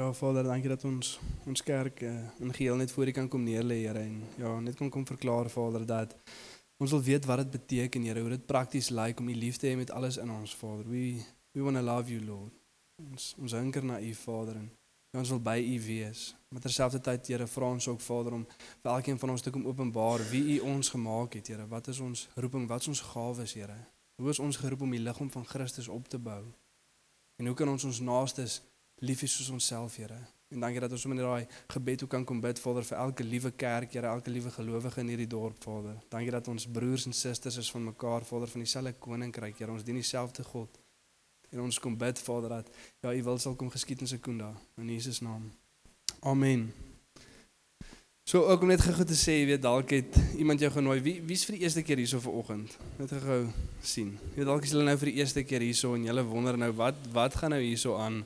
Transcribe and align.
Ja, 0.00 0.12
Vader, 0.12 0.44
dankie 0.44 0.68
dat 0.68 0.84
ons 0.88 1.18
ons 1.44 1.60
kerk 1.62 1.98
uh, 2.08 2.10
in 2.40 2.54
geheel 2.56 2.78
net 2.80 2.92
voor 2.92 3.10
U 3.10 3.12
kan 3.12 3.26
kom 3.28 3.42
neerlê, 3.44 3.82
Here, 3.82 4.00
en 4.00 4.22
ja, 4.40 4.52
net 4.60 4.78
kan 4.78 4.88
kom 4.88 5.02
verklaar, 5.04 5.50
Vader, 5.52 5.82
dat 5.86 6.14
ons 6.80 6.94
wil 6.94 7.02
weet 7.04 7.26
wat 7.28 7.42
dit 7.42 7.50
beteken, 7.50 8.06
Here, 8.08 8.20
hoe 8.24 8.32
dit 8.32 8.46
prakties 8.48 8.88
lyk 8.88 9.20
om 9.20 9.28
U 9.28 9.34
lief 9.36 9.58
te 9.60 9.68
hê 9.68 9.74
met 9.76 9.92
alles 9.92 10.16
in 10.16 10.32
ons, 10.32 10.54
Vader. 10.56 10.88
We 10.88 11.20
we 11.52 11.60
want 11.60 11.76
to 11.76 11.82
love 11.84 12.08
you, 12.08 12.24
Lord. 12.24 12.54
Ons 13.10 13.34
ons 13.36 13.56
hunker 13.58 13.84
na 13.84 13.98
U, 14.00 14.14
Vader, 14.22 14.62
en 14.62 14.70
ja, 15.10 15.18
ons 15.20 15.34
wil 15.34 15.42
by 15.50 15.58
U 15.60 15.76
wees. 15.90 16.24
Maar 16.48 16.64
terselfdertyd, 16.64 17.32
Here, 17.34 17.50
vra 17.58 17.70
ons 17.74 17.90
ook, 17.92 18.00
Vader, 18.00 18.38
om 18.40 18.48
vir 18.70 18.92
elkeen 18.94 19.20
van 19.20 19.34
ons 19.36 19.44
te 19.44 19.52
kom 19.52 19.68
openbaar 19.68 20.24
wie 20.32 20.46
U 20.54 20.58
ons 20.78 20.94
gemaak 20.96 21.36
het, 21.36 21.52
Here. 21.52 21.68
Wat 21.68 21.92
is 21.92 22.00
ons 22.00 22.24
roeping? 22.40 22.64
Wat 22.72 22.80
is 22.80 22.94
ons 22.94 23.04
gawes, 23.12 23.52
Here? 23.52 23.76
Hoe 24.16 24.32
is 24.32 24.40
ons 24.40 24.64
geroep 24.64 24.88
om 24.88 24.96
die 24.96 25.04
liggaam 25.04 25.28
van 25.36 25.44
Christus 25.44 25.92
op 25.92 26.08
te 26.08 26.16
bou? 26.16 26.40
En 27.36 27.52
hoe 27.52 27.56
kan 27.56 27.68
ons 27.68 27.84
ons 27.84 28.00
naastes 28.00 28.62
lief 29.00 29.24
hê 29.24 29.28
soos 29.28 29.50
onsself, 29.50 29.96
Here. 29.96 30.18
En 30.50 30.64
dankie 30.64 30.80
dat 30.82 30.90
ons 30.90 31.04
sommer 31.04 31.20
net 31.20 31.26
daai 31.28 31.64
gebed 31.70 32.02
ook 32.04 32.10
kan 32.10 32.24
kom 32.26 32.40
bid, 32.42 32.58
Vader, 32.58 32.84
vir 32.84 32.98
elke 32.98 33.24
liewe 33.24 33.52
kerk, 33.54 33.92
Here, 33.94 34.10
elke 34.10 34.30
liewe 34.30 34.50
gelowige 34.50 35.00
in 35.00 35.12
hierdie 35.12 35.28
dorp, 35.30 35.62
Vader. 35.62 35.96
Dankie 36.10 36.34
dat 36.34 36.48
ons 36.50 36.66
broers 36.66 37.06
en 37.06 37.14
susters 37.14 37.60
is 37.62 37.70
van 37.70 37.84
mekaar, 37.92 38.26
Vader, 38.26 38.50
van 38.50 38.64
dieselfde 38.66 38.94
koninkryk, 38.98 39.58
Here. 39.58 39.72
Ons 39.72 39.86
dien 39.86 39.98
dieselfde 40.00 40.44
God. 40.44 40.80
En 41.50 41.64
ons 41.64 41.78
kom 41.82 41.96
bid, 41.98 42.18
Vader, 42.18 42.60
dat 42.60 42.70
ja, 43.00 43.14
U 43.14 43.22
wil 43.30 43.38
sal 43.38 43.56
kom 43.58 43.70
geskied 43.70 44.02
in 44.04 44.10
Sekunda 44.10 44.52
in 44.78 44.90
Jesus 44.90 45.20
naam. 45.20 45.50
Amen. 46.20 46.70
So 48.30 48.44
ook 48.46 48.62
om 48.62 48.68
net 48.70 48.82
gou 48.84 49.02
te 49.02 49.16
sê, 49.18 49.40
jy 49.40 49.46
weet 49.48 49.62
dalk 49.64 49.90
het 49.90 50.18
iemand 50.38 50.60
jou 50.62 50.68
genooi. 50.70 51.00
Wie 51.02 51.16
wie's 51.26 51.42
vir 51.48 51.56
die 51.56 51.64
eerste 51.64 51.82
keer 51.82 51.98
hierso 51.98 52.20
vanoggend? 52.22 52.76
Net 53.00 53.14
gou 53.24 53.40
sien. 53.82 54.12
Jy 54.28 54.42
weet 54.42 54.50
dalk 54.50 54.68
is 54.68 54.74
hulle 54.76 54.86
nou 54.86 54.94
vir 55.00 55.10
die 55.10 55.16
eerste 55.18 55.42
keer 55.42 55.64
hierso 55.66 55.96
en 55.96 56.04
hulle 56.06 56.22
wonder 56.28 56.58
nou 56.60 56.68
wat 56.78 57.00
wat 57.16 57.38
gaan 57.40 57.56
nou 57.56 57.58
hierso 57.64 57.96
aan? 57.98 58.20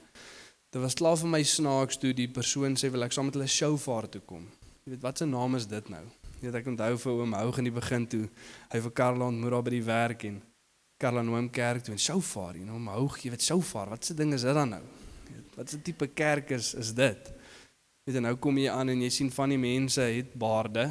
Dit 0.75 0.83
was 0.83 0.97
klaar 0.99 1.15
vir 1.15 1.31
my 1.31 1.39
snaaks 1.47 2.01
toe 2.03 2.11
die 2.19 2.27
persoon 2.27 2.73
sê 2.75 2.89
wil 2.91 3.07
ek 3.07 3.13
saam 3.15 3.29
met 3.29 3.37
hulle 3.37 3.47
showvaar 3.47 4.09
toe 4.11 4.21
kom. 4.27 4.49
Jy 4.83 4.97
weet 4.97 5.05
wat 5.05 5.21
se 5.21 5.29
naam 5.31 5.55
is 5.55 5.69
dit 5.71 5.91
nou? 5.93 6.01
Jy 6.41 6.49
weet 6.49 6.59
ek 6.59 6.71
onthou 6.73 6.97
vir 6.99 7.21
oom 7.21 7.37
Houg 7.39 7.61
in 7.63 7.69
die 7.69 7.73
begin 7.77 8.07
toe 8.11 8.25
hy 8.73 8.81
vir 8.83 8.93
Karla 8.99 9.29
ontmoet 9.31 9.55
daar 9.55 9.63
by 9.69 9.73
die 9.77 9.85
werk 9.87 10.27
en 10.27 10.41
Karla 10.99 11.23
noem 11.23 11.47
kerk 11.55 11.87
toe 11.87 11.95
en 11.95 12.03
showvaar, 12.03 12.59
jy 12.59 12.67
know, 12.67 12.81
oom 12.81 12.91
Houg, 12.91 13.21
jy 13.23 13.31
weet 13.37 13.47
showvaar, 13.47 13.95
wat 13.95 14.11
se 14.11 14.19
ding 14.19 14.35
is 14.35 14.43
dit 14.49 14.59
dan 14.59 14.75
nou? 14.75 14.83
Jy 15.29 15.37
weet 15.37 15.57
wat 15.61 15.77
se 15.77 15.79
tipe 15.87 16.11
kerk 16.11 16.51
is 16.59 16.75
is 16.83 16.91
dit? 16.99 17.31
Jy 18.03 18.11
weet 18.11 18.27
nou 18.27 18.35
kom 18.43 18.59
jy 18.59 18.75
aan 18.75 18.91
en 18.91 19.07
jy 19.07 19.15
sien 19.15 19.31
van 19.39 19.55
die 19.55 19.63
mense 19.63 20.03
het 20.03 20.35
baarde. 20.35 20.89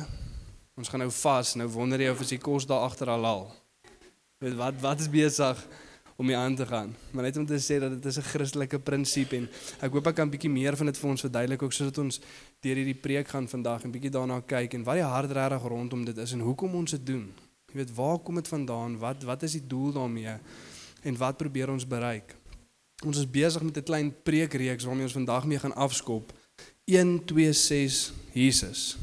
Ons 0.80 0.94
gaan 0.94 1.04
nou 1.04 1.12
vas, 1.12 1.58
nou 1.60 1.68
wonder 1.76 2.00
jy 2.00 2.16
of 2.16 2.24
as 2.24 2.32
die 2.32 2.40
kos 2.40 2.72
daar 2.72 2.88
agter 2.88 3.12
halal. 3.12 3.50
Jy 3.84 4.48
weet 4.48 4.62
wat 4.64 4.80
wat 4.88 5.04
is 5.04 5.12
besig 5.12 5.68
om 6.16 6.26
mee 6.26 6.38
aan 6.38 6.56
te 6.56 6.66
gaan. 6.66 6.96
Maar 7.12 7.24
net 7.24 7.38
om 7.38 7.46
te 7.46 7.60
sê 7.60 7.80
dat 7.80 7.92
dit 7.92 8.06
is 8.06 8.18
'n 8.18 8.22
Christelike 8.22 8.80
prinsip 8.80 9.34
en 9.34 9.50
ek 9.82 9.92
hoop 9.92 10.08
ek 10.08 10.16
kan 10.16 10.30
bietjie 10.30 10.50
meer 10.50 10.78
van 10.78 10.86
dit 10.86 10.98
vir 10.98 11.10
ons 11.10 11.22
verduidelik 11.22 11.62
ook 11.62 11.74
sodat 11.74 11.98
ons 11.98 12.20
deur 12.60 12.76
hierdie 12.76 13.02
preek 13.02 13.28
gaan 13.28 13.48
vandag 13.48 13.84
en 13.84 13.92
bietjie 13.92 14.12
daarna 14.12 14.42
kyk 14.42 14.74
en 14.74 14.84
wat 14.84 14.96
die 14.96 15.04
hart 15.04 15.32
regtig 15.32 15.64
rondom 15.64 16.06
dit 16.06 16.18
is 16.18 16.32
en 16.32 16.40
hoekom 16.40 16.76
ons 16.76 16.92
dit 16.92 17.06
doen. 17.06 17.34
Jy 17.74 17.80
weet, 17.80 17.96
waar 17.96 18.20
kom 18.20 18.36
dit 18.36 18.48
vandaan? 18.48 18.98
Wat 18.98 19.24
wat 19.24 19.44
is 19.44 19.52
die 19.52 19.68
doel 19.68 19.92
daarmee? 19.92 20.38
En 21.04 21.18
wat 21.18 21.38
probeer 21.38 21.70
ons 21.70 21.88
bereik? 21.88 22.36
Ons 23.06 23.18
is 23.18 23.30
besig 23.30 23.62
met 23.62 23.78
'n 23.78 23.84
klein 23.84 24.14
preekreeks 24.24 24.84
waarmee 24.84 25.04
ons 25.04 25.14
vandag 25.14 25.46
mee 25.46 25.60
gaan 25.60 25.76
afskop. 25.76 26.34
1 26.86 27.26
2 27.26 27.54
6 27.54 28.14
Jesus. 28.32 28.98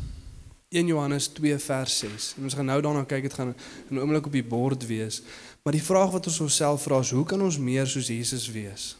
1 0.70 0.86
Johannes 0.86 1.26
2 1.26 1.58
vers 1.58 1.98
6. 1.98 2.34
En 2.36 2.42
ons 2.46 2.54
gaan 2.54 2.68
nou 2.70 2.78
daarna 2.80 3.02
kyk, 3.04 3.22
dit 3.26 3.34
gaan 3.34 3.54
'n 3.90 3.98
oomblik 3.98 4.26
op 4.26 4.32
die 4.32 4.44
bord 4.44 4.86
wees. 4.86 5.22
Maar 5.62 5.72
die 5.72 5.82
vraag 5.82 6.10
wat 6.10 6.26
ons 6.26 6.40
onsself 6.40 6.82
vra 6.82 6.98
is, 6.98 7.10
hoe 7.10 7.24
kan 7.26 7.42
ons 7.42 7.58
meer 7.58 7.86
soos 7.86 8.06
Jesus 8.06 8.50
wees? 8.50 8.96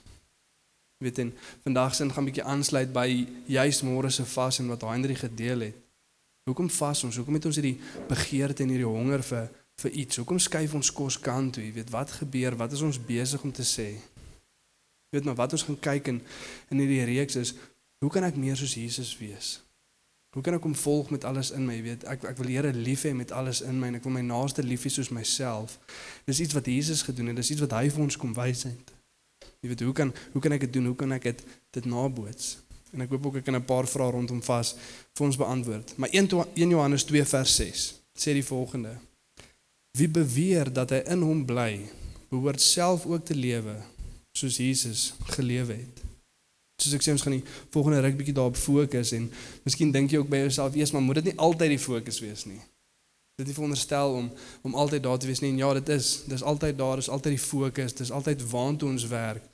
Jy 0.98 1.06
weet 1.06 1.19
en 1.19 1.34
vandag 1.62 1.94
sin 1.94 2.12
gaan 2.12 2.22
'n 2.22 2.26
bietjie 2.26 2.44
aansluit 2.44 2.92
by 2.92 3.26
juis 3.47 3.82
môre 3.82 4.10
se 4.10 4.25
vas 4.25 4.59
en 4.59 4.69
wat 4.69 4.80
Hendrik 4.80 5.19
gedeel 5.19 5.60
het. 5.60 5.75
Hoekom 6.44 6.70
vas 6.70 7.04
ons? 7.04 7.16
Hoekom 7.16 7.34
het 7.34 7.44
ons 7.47 7.56
hierdie 7.56 7.80
begeerte 8.09 8.62
en 8.62 8.69
hierdie 8.69 8.86
honger 8.86 9.22
vir 9.22 9.50
vir 9.80 9.91
iets? 9.91 10.16
Hoekom 10.16 10.38
skuif 10.38 10.75
ons 10.75 10.92
kos 10.92 11.20
kant 11.20 11.53
toe? 11.54 11.64
Jy 11.64 11.72
weet 11.72 11.91
wat 11.91 12.10
gebeur? 12.10 12.56
Wat 12.56 12.72
is 12.72 12.80
ons 12.80 12.98
besig 12.98 13.42
om 13.42 13.53
te 13.53 13.62
sê? 13.62 13.88
Jy 15.10 15.19
weet 15.19 15.25
maar 15.25 15.34
wat 15.34 15.53
ons 15.53 15.62
gaan 15.62 15.80
kyk 15.80 16.06
in 16.09 16.20
in 16.70 16.78
hierdie 16.78 17.04
reeks 17.04 17.36
is, 17.36 17.54
hoe 18.00 18.10
kan 18.10 18.25
ek 18.25 18.36
meer 18.36 18.56
soos 18.56 18.75
Jesus 18.75 19.19
wees? 19.19 19.60
Hoe 20.30 20.42
kan 20.46 20.54
ek 20.54 20.62
hom 20.62 20.74
volg 20.78 21.10
met 21.10 21.24
alles 21.26 21.50
in 21.50 21.64
my? 21.66 21.74
Jy 21.74 21.82
weet, 21.88 22.04
ek 22.06 22.24
ek 22.30 22.36
wil 22.38 22.46
die 22.46 22.54
Here 22.54 22.70
lief 22.74 23.02
hê 23.02 23.10
met 23.18 23.32
alles 23.34 23.64
in 23.66 23.80
my 23.80 23.88
en 23.91 23.98
ek 23.98 24.04
wil 24.06 24.14
my 24.14 24.22
naaste 24.22 24.62
lief 24.62 24.84
hê 24.86 24.92
soos 24.94 25.10
myself. 25.10 25.74
Dis 26.28 26.38
iets 26.44 26.54
wat 26.54 26.68
Jesus 26.70 27.02
gedoen 27.02 27.32
het. 27.32 27.41
Dis 27.41 27.50
iets 27.50 27.62
wat 27.64 27.74
hy 27.74 27.88
vir 27.91 28.04
ons 28.04 28.18
kom 28.20 28.34
wys 28.36 28.62
het. 28.68 28.92
Jy 29.60 29.72
weet, 29.72 29.82
hoe 29.88 29.94
kan 29.96 30.12
hoe 30.32 30.42
kan 30.42 30.54
ek 30.54 30.68
dit 30.68 30.76
doen? 30.78 30.92
Hoe 30.92 30.98
kan 31.00 31.16
ek 31.16 31.26
dit 31.26 31.42
dit 31.74 31.88
naboots? 31.91 32.52
En 32.94 33.02
ek 33.02 33.10
hoop 33.10 33.26
ook 33.26 33.41
ek 33.41 33.48
kan 33.48 33.58
'n 33.58 33.66
paar 33.66 33.88
vrae 33.91 34.10
rondom 34.14 34.42
vas 34.42 34.74
vir 35.18 35.26
ons 35.26 35.36
beantwoord. 35.36 35.96
Maar 35.98 36.14
1 36.14 36.30
1 36.54 36.70
Johannes 36.76 37.04
2 37.04 37.24
vers 37.24 37.56
6 37.56 37.94
sê 38.14 38.30
die 38.32 38.47
volgende: 38.47 38.94
Wie 39.98 40.08
beweer 40.08 40.72
dat 40.72 40.91
hy 40.91 41.02
in 41.10 41.22
hom 41.22 41.42
bly, 41.47 41.91
behoort 42.30 42.60
self 42.60 43.06
ook 43.06 43.24
te 43.24 43.34
lewe 43.34 43.82
soos 44.32 44.56
Jesus 44.56 45.14
gelewe 45.34 45.74
het 45.74 46.09
soos 46.82 46.96
ek 46.96 47.04
sê 47.04 47.14
ons 47.14 47.22
gaan 47.22 47.36
die 47.36 47.44
volgende 47.74 48.00
ruk 48.04 48.18
bietjie 48.18 48.34
daarop 48.36 48.58
fokus 48.58 49.12
en 49.16 49.30
miskien 49.66 49.92
dink 49.92 50.12
jy 50.12 50.20
ook 50.22 50.30
by 50.32 50.44
jouself 50.44 50.76
eers 50.78 50.92
maar 50.94 51.04
moet 51.04 51.20
dit 51.20 51.30
nie 51.30 51.38
altyd 51.48 51.74
die 51.76 51.82
fokus 51.82 52.20
wees 52.24 52.46
nie. 52.48 52.60
Dit 53.41 53.48
is 53.48 53.56
veronderstel 53.56 54.14
om 54.14 54.30
om 54.62 54.74
altyd 54.74 55.02
daar 55.02 55.18
te 55.18 55.28
wees 55.28 55.41
nie 55.41 55.52
en 55.54 55.60
ja 55.62 55.72
dit 55.80 55.88
is 55.96 56.10
dis 56.28 56.42
altyd 56.42 56.78
daar 56.78 57.00
is 57.00 57.08
altyd 57.08 57.36
die 57.36 57.44
fokus 57.44 57.96
dis 57.96 58.12
altyd 58.12 58.44
waantoe 58.50 58.91
ons 58.91 59.06
werk. 59.08 59.44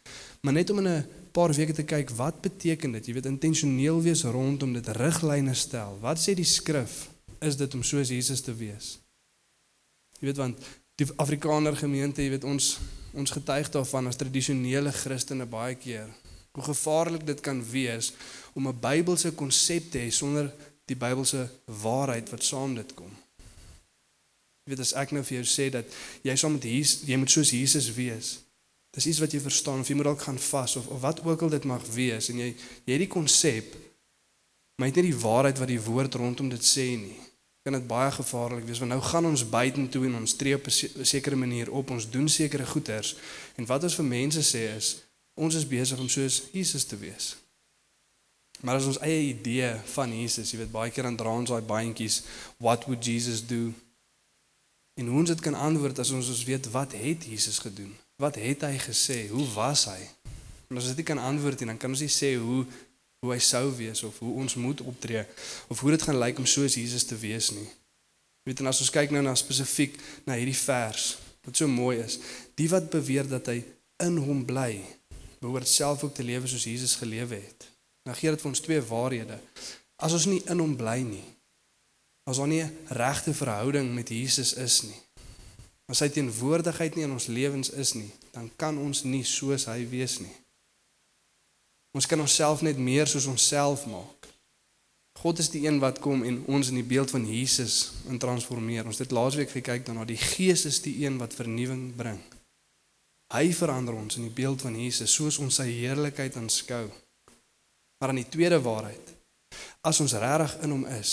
Maar 0.43 0.59
net 0.59 0.71
om 0.71 0.79
in 0.79 0.89
'n 0.89 1.07
paar 1.33 1.53
weke 1.53 1.73
te 1.73 1.85
kyk 1.85 2.11
wat 2.11 2.41
beteken 2.41 2.93
dit? 2.93 3.07
Jy 3.07 3.13
weet 3.15 3.27
intentioneel 3.27 4.03
wees 4.03 4.25
rondom 4.25 4.73
dit 4.73 4.89
riglyne 4.89 5.55
stel. 5.55 5.99
Wat 6.01 6.19
sê 6.19 6.35
die 6.35 6.45
skrif? 6.45 7.09
Is 7.41 7.57
dit 7.57 7.75
om 7.75 7.83
soos 7.83 8.09
Jesus 8.09 8.41
te 8.41 8.55
wees? 8.55 8.99
Jy 10.21 10.27
weet 10.27 10.37
want 10.37 10.59
die 10.95 11.07
Afrikaner 11.17 11.77
gemeente, 11.77 12.23
jy 12.23 12.31
weet 12.31 12.45
ons 12.45 12.79
ons 13.17 13.31
getuig 13.31 13.71
daarvan 13.71 14.07
as 14.07 14.17
tradisionele 14.17 14.93
Christene 14.93 15.47
baie 15.47 15.75
keer 15.75 16.09
hoe 16.57 16.65
gevaarlik 16.65 17.27
dit 17.27 17.41
kan 17.45 17.61
wees 17.71 18.13
om 18.53 18.69
'n 18.69 18.81
Bybelse 18.81 19.33
konsep 19.33 19.91
te 19.91 19.99
hê 19.99 20.11
sonder 20.11 20.53
die 20.85 20.97
Bybelse 20.97 21.51
waarheid 21.65 22.31
wat 22.31 22.45
saam 22.45 22.75
dit 22.75 22.95
kom. 22.95 23.11
Jy 24.65 24.73
weet 24.73 24.81
as 24.81 24.95
ek 24.95 25.13
nou 25.13 25.23
vir 25.25 25.37
jou 25.37 25.47
sê 25.47 25.71
dat 25.71 25.85
jy 26.23 26.37
saam 26.37 26.53
met 26.57 26.65
Jesus, 26.65 27.03
jy 27.07 27.17
moet 27.17 27.31
soos 27.31 27.51
Jesus 27.51 27.93
wees. 27.95 28.39
Dis 28.91 29.07
iets 29.07 29.21
wat 29.21 29.33
jy 29.33 29.41
verstaan 29.41 29.81
of 29.81 29.89
jy 29.89 29.95
moet 29.95 30.09
dalk 30.09 30.23
gaan 30.25 30.39
vas 30.39 30.77
of 30.77 30.87
of 30.87 31.01
wat 31.01 31.21
ook 31.25 31.43
al 31.43 31.53
dit 31.53 31.65
mag 31.65 31.85
wees 31.95 32.31
en 32.33 32.39
jy 32.39 32.55
jy 32.87 32.93
het 32.93 33.05
die 33.05 33.13
konsep 33.13 33.77
maar 34.77 34.89
jy 34.89 34.95
het 34.95 35.03
nie 35.03 35.13
die 35.13 35.21
waarheid 35.21 35.59
wat 35.59 35.69
die 35.69 35.81
woord 35.81 36.15
rondom 36.15 36.49
dit 36.49 36.65
sê 36.65 36.97
nie. 37.01 37.17
Kan 37.65 37.73
dit 37.73 37.87
baie 37.87 38.11
gevaarlik 38.13 38.65
wees 38.65 38.79
want 38.79 38.91
nou 38.91 39.01
gaan 39.03 39.27
ons 39.27 39.45
buitentoe 39.49 40.05
en 40.07 40.15
ons 40.15 40.37
tree 40.37 40.55
op 40.55 40.67
'n 40.67 41.05
sekere 41.05 41.37
manier 41.37 41.71
op, 41.71 41.91
ons 41.91 42.11
doen 42.11 42.29
sekere 42.29 42.67
goeders 42.67 43.17
en 43.57 43.67
wat 43.67 43.83
ons 43.83 43.95
vir 43.95 44.05
mense 44.05 44.41
sê 44.41 44.77
is 44.77 45.06
Ons 45.37 45.59
is 45.59 45.69
besig 45.69 46.01
om 46.01 46.09
soos 46.09 46.47
Jesus 46.53 46.87
te 46.89 46.97
wees. 46.97 47.35
Maar 48.65 48.81
as 48.81 48.89
ons 48.89 49.01
eie 49.05 49.35
idee 49.35 49.69
van 49.93 50.13
Jesus, 50.17 50.51
jy 50.51 50.63
weet 50.63 50.73
baie 50.73 50.93
keer 50.93 51.05
dan 51.05 51.19
dra 51.21 51.35
ons 51.37 51.53
daai 51.53 51.65
bandjies, 51.65 52.23
what 52.63 52.87
would 52.89 53.05
Jesus 53.05 53.43
do? 53.45 53.69
En 54.97 55.11
hoe 55.13 55.21
ons 55.21 55.29
dit 55.29 55.43
kan 55.45 55.59
antwoord 55.61 56.01
as 56.01 56.11
ons 56.17 56.31
ons 56.33 56.45
weet 56.49 56.71
wat 56.73 56.97
het 56.97 57.29
Jesus 57.29 57.61
gedoen? 57.61 57.93
Wat 58.17 58.39
het 58.41 58.65
hy 58.65 58.79
gesê? 58.81 59.27
Hoe 59.29 59.45
was 59.53 59.85
hy? 59.91 60.01
En 60.73 60.81
as 60.81 60.89
dit 60.97 61.05
kan 61.07 61.21
antwoord 61.21 61.61
en 61.61 61.75
dan 61.75 61.81
kan 61.81 61.93
ons 61.93 62.05
nie 62.05 62.13
sê 62.13 62.35
hoe 62.41 62.65
hoe 63.25 63.33
hy 63.33 63.41
sou 63.43 63.71
wees 63.75 64.03
of 64.05 64.19
hoe 64.23 64.35
ons 64.43 64.55
moet 64.61 64.81
optree 64.85 65.23
of 65.73 65.81
hoe 65.81 65.95
dit 65.95 66.03
gaan 66.05 66.19
lyk 66.21 66.39
om 66.39 66.47
soos 66.47 66.77
Jesus 66.77 67.07
te 67.09 67.17
wees 67.19 67.49
nie. 67.51 67.65
Jy 68.45 68.53
weet 68.53 68.61
en 68.63 68.71
as 68.71 68.83
ons 68.85 68.93
kyk 68.93 69.15
nou 69.15 69.23
na 69.25 69.33
spesifiek 69.35 69.97
na 70.29 70.37
hierdie 70.39 70.59
vers 70.59 71.17
wat 71.47 71.57
so 71.59 71.67
mooi 71.71 71.97
is, 72.03 72.19
die 72.59 72.69
wat 72.71 72.91
beweer 72.93 73.27
dat 73.31 73.49
hy 73.51 73.61
in 74.05 74.19
hom 74.21 74.45
bly, 74.47 74.83
behoort 75.41 75.69
self 75.69 76.03
ook 76.05 76.15
te 76.15 76.25
lewe 76.25 76.47
soos 76.47 76.65
Jesus 76.65 76.97
gelewe 77.01 77.35
het. 77.35 77.69
Nou 78.07 78.17
gee 78.17 78.31
dit 78.31 78.41
vir 78.41 78.51
ons 78.51 78.63
twee 78.63 78.83
waarhede. 78.83 79.39
As 79.97 80.13
ons 80.13 80.29
nie 80.31 80.43
in 80.47 80.61
hom 80.63 80.77
bly 80.77 81.01
nie, 81.03 81.25
as 82.27 82.39
daar 82.39 82.51
nie 82.51 82.63
'n 82.63 82.77
regte 82.89 83.35
verhouding 83.35 83.95
met 83.95 84.09
Jesus 84.09 84.53
is 84.55 84.83
nie, 84.83 85.01
as 85.87 86.01
hy 86.01 86.09
teenwoordigheid 86.09 86.95
nie 86.95 87.05
in 87.05 87.13
ons 87.13 87.27
lewens 87.27 87.71
is 87.71 87.95
nie, 87.95 88.11
dan 88.33 88.51
kan 88.57 88.79
ons 88.79 89.03
nie 89.03 89.25
soos 89.25 89.65
hy 89.65 89.87
wees 89.89 90.19
nie. 90.19 90.37
Ons 91.95 92.07
kan 92.07 92.21
onsself 92.21 92.63
net 92.63 92.79
meer 92.79 93.07
soos 93.07 93.27
onsself 93.27 93.87
maak. 93.87 94.29
God 95.17 95.39
is 95.39 95.49
die 95.49 95.65
een 95.67 95.79
wat 95.81 95.99
kom 95.99 96.25
en 96.29 96.43
ons 96.47 96.69
in 96.69 96.75
die 96.75 96.85
beeld 96.85 97.11
van 97.11 97.25
Jesus 97.25 97.93
in 98.11 98.19
transformeer. 98.19 98.85
Ons 98.87 98.99
het 98.99 99.11
laasweek 99.11 99.51
gekyk 99.51 99.87
daarna 99.87 100.05
die 100.05 100.21
Gees 100.21 100.67
is 100.69 100.83
die 100.85 101.07
een 101.07 101.17
wat 101.19 101.35
vernuwing 101.35 101.95
bring. 101.97 102.21
Hy 103.35 103.51
verander 103.53 103.97
ons 103.99 104.17
in 104.17 104.29
die 104.29 104.35
beeld 104.35 104.63
van 104.63 104.77
Jesus 104.79 105.15
soos 105.15 105.39
ons 105.43 105.59
sy 105.59 105.67
heerlikheid 105.67 106.37
aanskou. 106.39 106.87
Maar 107.99 108.13
aan 108.13 108.21
die 108.21 108.31
tweede 108.31 108.61
waarheid, 108.63 109.15
as 109.83 110.01
ons 110.01 110.15
regtig 110.21 110.55
in 110.67 110.75
hom 110.75 110.85
is, 110.99 111.13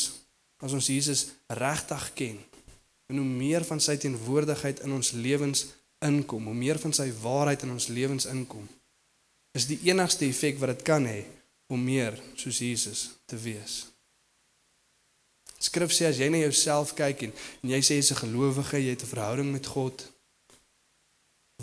as 0.62 0.76
ons 0.76 0.90
Jesus 0.92 1.28
regtig 1.50 2.10
ken, 2.18 2.38
en 3.10 3.20
hoe 3.20 3.28
meer 3.28 3.66
van 3.66 3.82
sy 3.84 3.96
teenwoordigheid 4.02 4.84
in 4.86 4.94
ons 4.96 5.14
lewens 5.18 5.68
inkom, 6.04 6.50
hoe 6.50 6.58
meer 6.58 6.80
van 6.82 6.94
sy 6.96 7.10
waarheid 7.24 7.66
in 7.66 7.74
ons 7.76 7.90
lewens 7.94 8.28
inkom, 8.30 8.68
is 9.58 9.68
die 9.70 9.80
enigste 9.90 10.28
effek 10.28 10.60
wat 10.62 10.74
dit 10.74 10.86
kan 10.88 11.06
hê 11.08 11.24
om 11.72 11.82
meer 11.82 12.18
soos 12.40 12.62
Jesus 12.62 13.10
te 13.30 13.38
wees. 13.40 13.84
Skrif 15.64 15.94
sê 15.96 16.10
as 16.10 16.20
jy 16.20 16.28
na 16.30 16.42
jouself 16.44 16.92
kyk 16.98 17.28
en, 17.28 17.36
en 17.64 17.72
jy 17.72 17.82
sê 17.82 17.96
jy's 17.96 18.12
'n 18.12 18.22
gelowige, 18.26 18.78
jy 18.78 18.92
het 18.92 19.04
'n 19.04 19.14
verhouding 19.14 19.52
met 19.52 19.66
God, 19.66 20.04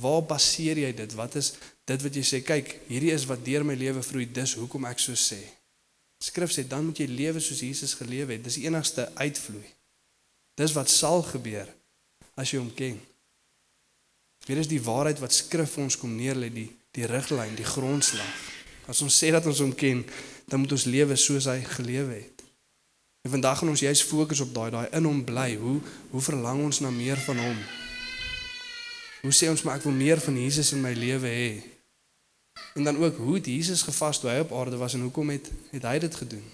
waar 0.01 0.23
baseer 0.27 0.79
jy 0.83 0.91
dit? 0.97 1.15
Wat 1.19 1.37
is 1.41 1.55
dit 1.89 2.05
wat 2.05 2.17
jy 2.17 2.23
sê, 2.27 2.41
kyk, 2.47 2.75
hierdie 2.89 3.13
is 3.15 3.27
wat 3.29 3.43
deur 3.45 3.65
my 3.67 3.75
lewe 3.79 4.03
vloei, 4.07 4.29
dis 4.31 4.55
hoekom 4.59 4.87
ek 4.91 5.03
so 5.03 5.19
sê. 5.19 5.41
Skrif 6.21 6.53
sê 6.53 6.67
dan 6.69 6.85
moet 6.87 7.01
jy 7.01 7.09
lewe 7.09 7.41
soos 7.41 7.63
Jesus 7.65 7.97
gelewe 7.99 8.37
het. 8.37 8.45
Dis 8.45 8.59
die 8.61 8.67
enigste 8.69 9.09
uitvloei. 9.17 9.67
Dis 10.61 10.75
wat 10.77 10.93
sal 10.93 11.25
gebeur 11.25 11.69
as 12.37 12.53
jy 12.53 12.61
hom 12.61 12.71
ken. 12.77 12.99
Dit 14.47 14.61
is 14.61 14.69
die 14.71 14.83
waarheid 14.83 15.21
wat 15.21 15.37
skrif 15.37 15.77
ons 15.81 15.99
kom 16.01 16.13
neerlê, 16.17 16.51
die 16.53 16.69
die 16.97 17.07
riglyn, 17.07 17.55
die 17.55 17.67
grondslag. 17.67 18.31
As 18.91 18.99
ons 19.05 19.15
sê 19.15 19.29
dat 19.31 19.45
ons 19.47 19.61
hom 19.63 19.71
ken, 19.79 20.03
dan 20.51 20.59
moet 20.63 20.73
ons 20.75 20.89
lewe 20.91 21.15
soos 21.15 21.47
hy 21.47 21.61
gelewe 21.77 22.17
het. 22.17 22.43
En 23.23 23.37
vandag 23.37 23.61
gaan 23.61 23.71
ons 23.71 23.85
juist 23.85 24.09
fokus 24.09 24.41
op 24.43 24.51
daai 24.55 24.71
daai 24.75 24.89
in 24.97 25.07
hom 25.07 25.23
bly. 25.25 25.53
Hoe 25.61 25.79
hoe 26.11 26.25
verlang 26.25 26.65
ons 26.65 26.81
na 26.81 26.91
meer 26.91 27.21
van 27.29 27.39
hom? 27.39 27.63
Hoe 29.21 29.33
sê 29.37 29.51
ons 29.53 29.63
maar 29.63 29.77
ek 29.77 29.85
wil 29.85 29.93
meer 29.93 30.21
van 30.21 30.37
Jesus 30.41 30.73
in 30.73 30.81
my 30.81 30.93
lewe 30.97 31.29
hê? 31.29 31.51
En 32.75 32.85
dan 32.85 32.97
ook 32.97 33.17
hoe 33.21 33.35
het 33.35 33.47
Jesus 33.47 33.83
gevas 33.85 34.21
toe 34.21 34.31
hy 34.31 34.39
op 34.41 34.53
aarde 34.57 34.79
was 34.81 34.95
en 34.97 35.05
hoekom 35.05 35.29
het 35.35 35.51
het 35.75 35.85
hy 35.85 35.99
dit 36.01 36.15
gedoen? 36.23 36.47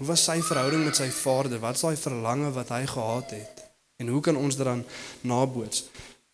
Hoe 0.00 0.06
was 0.08 0.24
sy 0.24 0.40
verhouding 0.42 0.82
met 0.84 0.98
sy 0.98 1.06
Vader? 1.14 1.60
Wat 1.62 1.78
is 1.78 1.84
daai 1.86 1.96
verlange 1.96 2.50
wat 2.56 2.72
hy 2.74 2.82
gehad 2.90 3.30
het? 3.36 3.62
En 4.02 4.08
hoe 4.10 4.20
kan 4.20 4.36
ons 4.36 4.56
daaraan 4.58 4.84
naboots? 5.20 5.84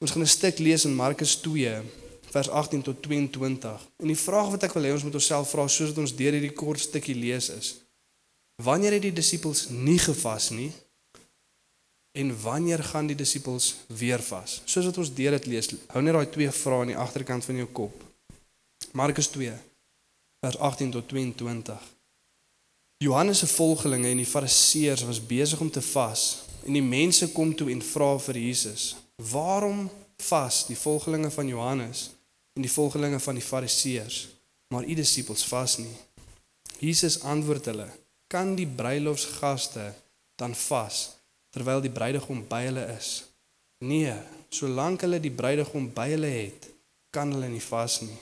Ons 0.01 0.15
gaan 0.15 0.23
'n 0.23 0.37
stuk 0.37 0.59
lees 0.59 0.85
in 0.85 0.95
Markus 0.95 1.37
2 1.45 1.83
vers 2.31 2.49
18 2.49 2.83
tot 2.83 3.03
22. 3.03 3.89
En 3.97 4.07
die 4.07 4.17
vraag 4.17 4.49
wat 4.51 4.63
ek 4.63 4.73
wil 4.73 4.85
hê 4.85 4.93
ons 4.93 5.05
moet 5.05 5.15
onsself 5.15 5.51
vra 5.51 5.69
soos 5.69 5.89
dit 5.93 5.99
ons 5.99 6.17
deur 6.17 6.33
hierdie 6.33 6.53
kort 6.53 6.81
stukkie 6.81 7.15
lees 7.15 7.49
is: 7.49 7.75
Wanneer 8.63 8.93
het 8.93 9.03
die 9.03 9.13
disippels 9.13 9.69
nie 9.69 9.99
gevas 9.99 10.51
nie? 10.51 10.73
En 12.13 12.41
wanneer 12.41 12.83
gaan 12.85 13.07
die 13.07 13.17
disippels 13.17 13.75
weer 13.87 14.23
vas? 14.23 14.63
Soos 14.65 14.85
wat 14.85 14.99
ons 14.99 15.15
deur 15.15 15.37
dit 15.37 15.47
lees, 15.47 15.69
hou 15.93 16.03
net 16.03 16.17
daai 16.17 16.31
twee 16.33 16.51
vrae 16.51 16.83
aan 16.83 16.93
die 16.93 16.99
agterkant 16.99 17.45
van 17.45 17.61
jou 17.61 17.69
kop. 17.81 18.05
Markus 18.93 19.29
2 19.35 19.53
vers 20.41 20.59
18 20.59 20.91
tot 20.91 21.09
22. 21.09 21.79
Johannes 22.99 23.39
se 23.39 23.47
volgelinge 23.47 24.09
en 24.09 24.17
die 24.17 24.27
fariseërs 24.27 25.05
was 25.07 25.27
besig 25.27 25.61
om 25.61 25.71
te 25.71 25.83
vas 25.83 26.23
en 26.65 26.75
die 26.75 26.83
mense 26.83 27.29
kom 27.33 27.53
toe 27.55 27.71
en 27.71 27.83
vra 27.83 28.17
vir 28.19 28.39
Jesus: 28.39 28.97
"Waarom 29.17 29.91
vas 30.17 30.67
die 30.67 30.79
volgelinge 30.79 31.31
van 31.31 31.47
Johannes 31.47 32.11
en 32.55 32.63
die 32.63 32.73
volgelinge 32.73 33.21
van 33.21 33.35
die 33.35 33.45
fariseërs, 33.45 34.29
maar 34.75 34.85
u 34.85 34.95
disippels 34.95 35.45
vas 35.47 35.77
nie?" 35.79 35.97
Jesus 36.79 37.21
antwoord 37.21 37.65
hulle: 37.65 37.89
"Kan 38.27 38.55
die 38.55 38.67
bruilofsgaste 38.67 39.95
dan 40.35 40.55
vas 40.55 41.18
terwyl 41.59 41.83
die 41.83 41.91
bruidegom 41.91 42.45
by 42.49 42.63
hulle 42.69 42.85
is? 42.95 43.11
Nee, 43.85 44.15
solank 44.55 45.03
hulle 45.03 45.19
die 45.21 45.35
bruidegom 45.35 45.91
by 45.95 46.07
hulle 46.15 46.31
het, 46.31 46.71
kan 47.11 47.35
hulle 47.35 47.51
nie 47.51 47.65
vas 47.71 48.01
nie." 48.07 48.19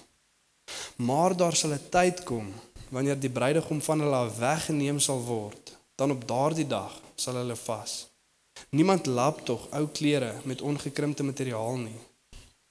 Maar 0.97 1.37
daar 1.37 1.57
sal 1.57 1.73
'n 1.77 1.89
tyd 1.91 2.25
kom 2.25 2.49
wanneer 2.89 3.19
die 3.21 3.31
bruidegom 3.31 3.83
van 3.83 4.01
hulle 4.01 4.17
af 4.17 4.39
weggeneem 4.39 4.99
sal 5.01 5.21
word, 5.21 5.77
dan 5.95 6.11
op 6.11 6.29
daardie 6.29 6.67
dag 6.67 6.93
sal 7.15 7.35
hulle 7.35 7.57
vas. 7.57 8.07
Niemand 8.71 9.07
lap 9.07 9.45
tog 9.45 9.71
ou 9.71 9.87
klere 9.87 10.35
met 10.45 10.63
ongekrimpte 10.63 11.23
materiaal 11.23 11.77
nie, 11.77 12.01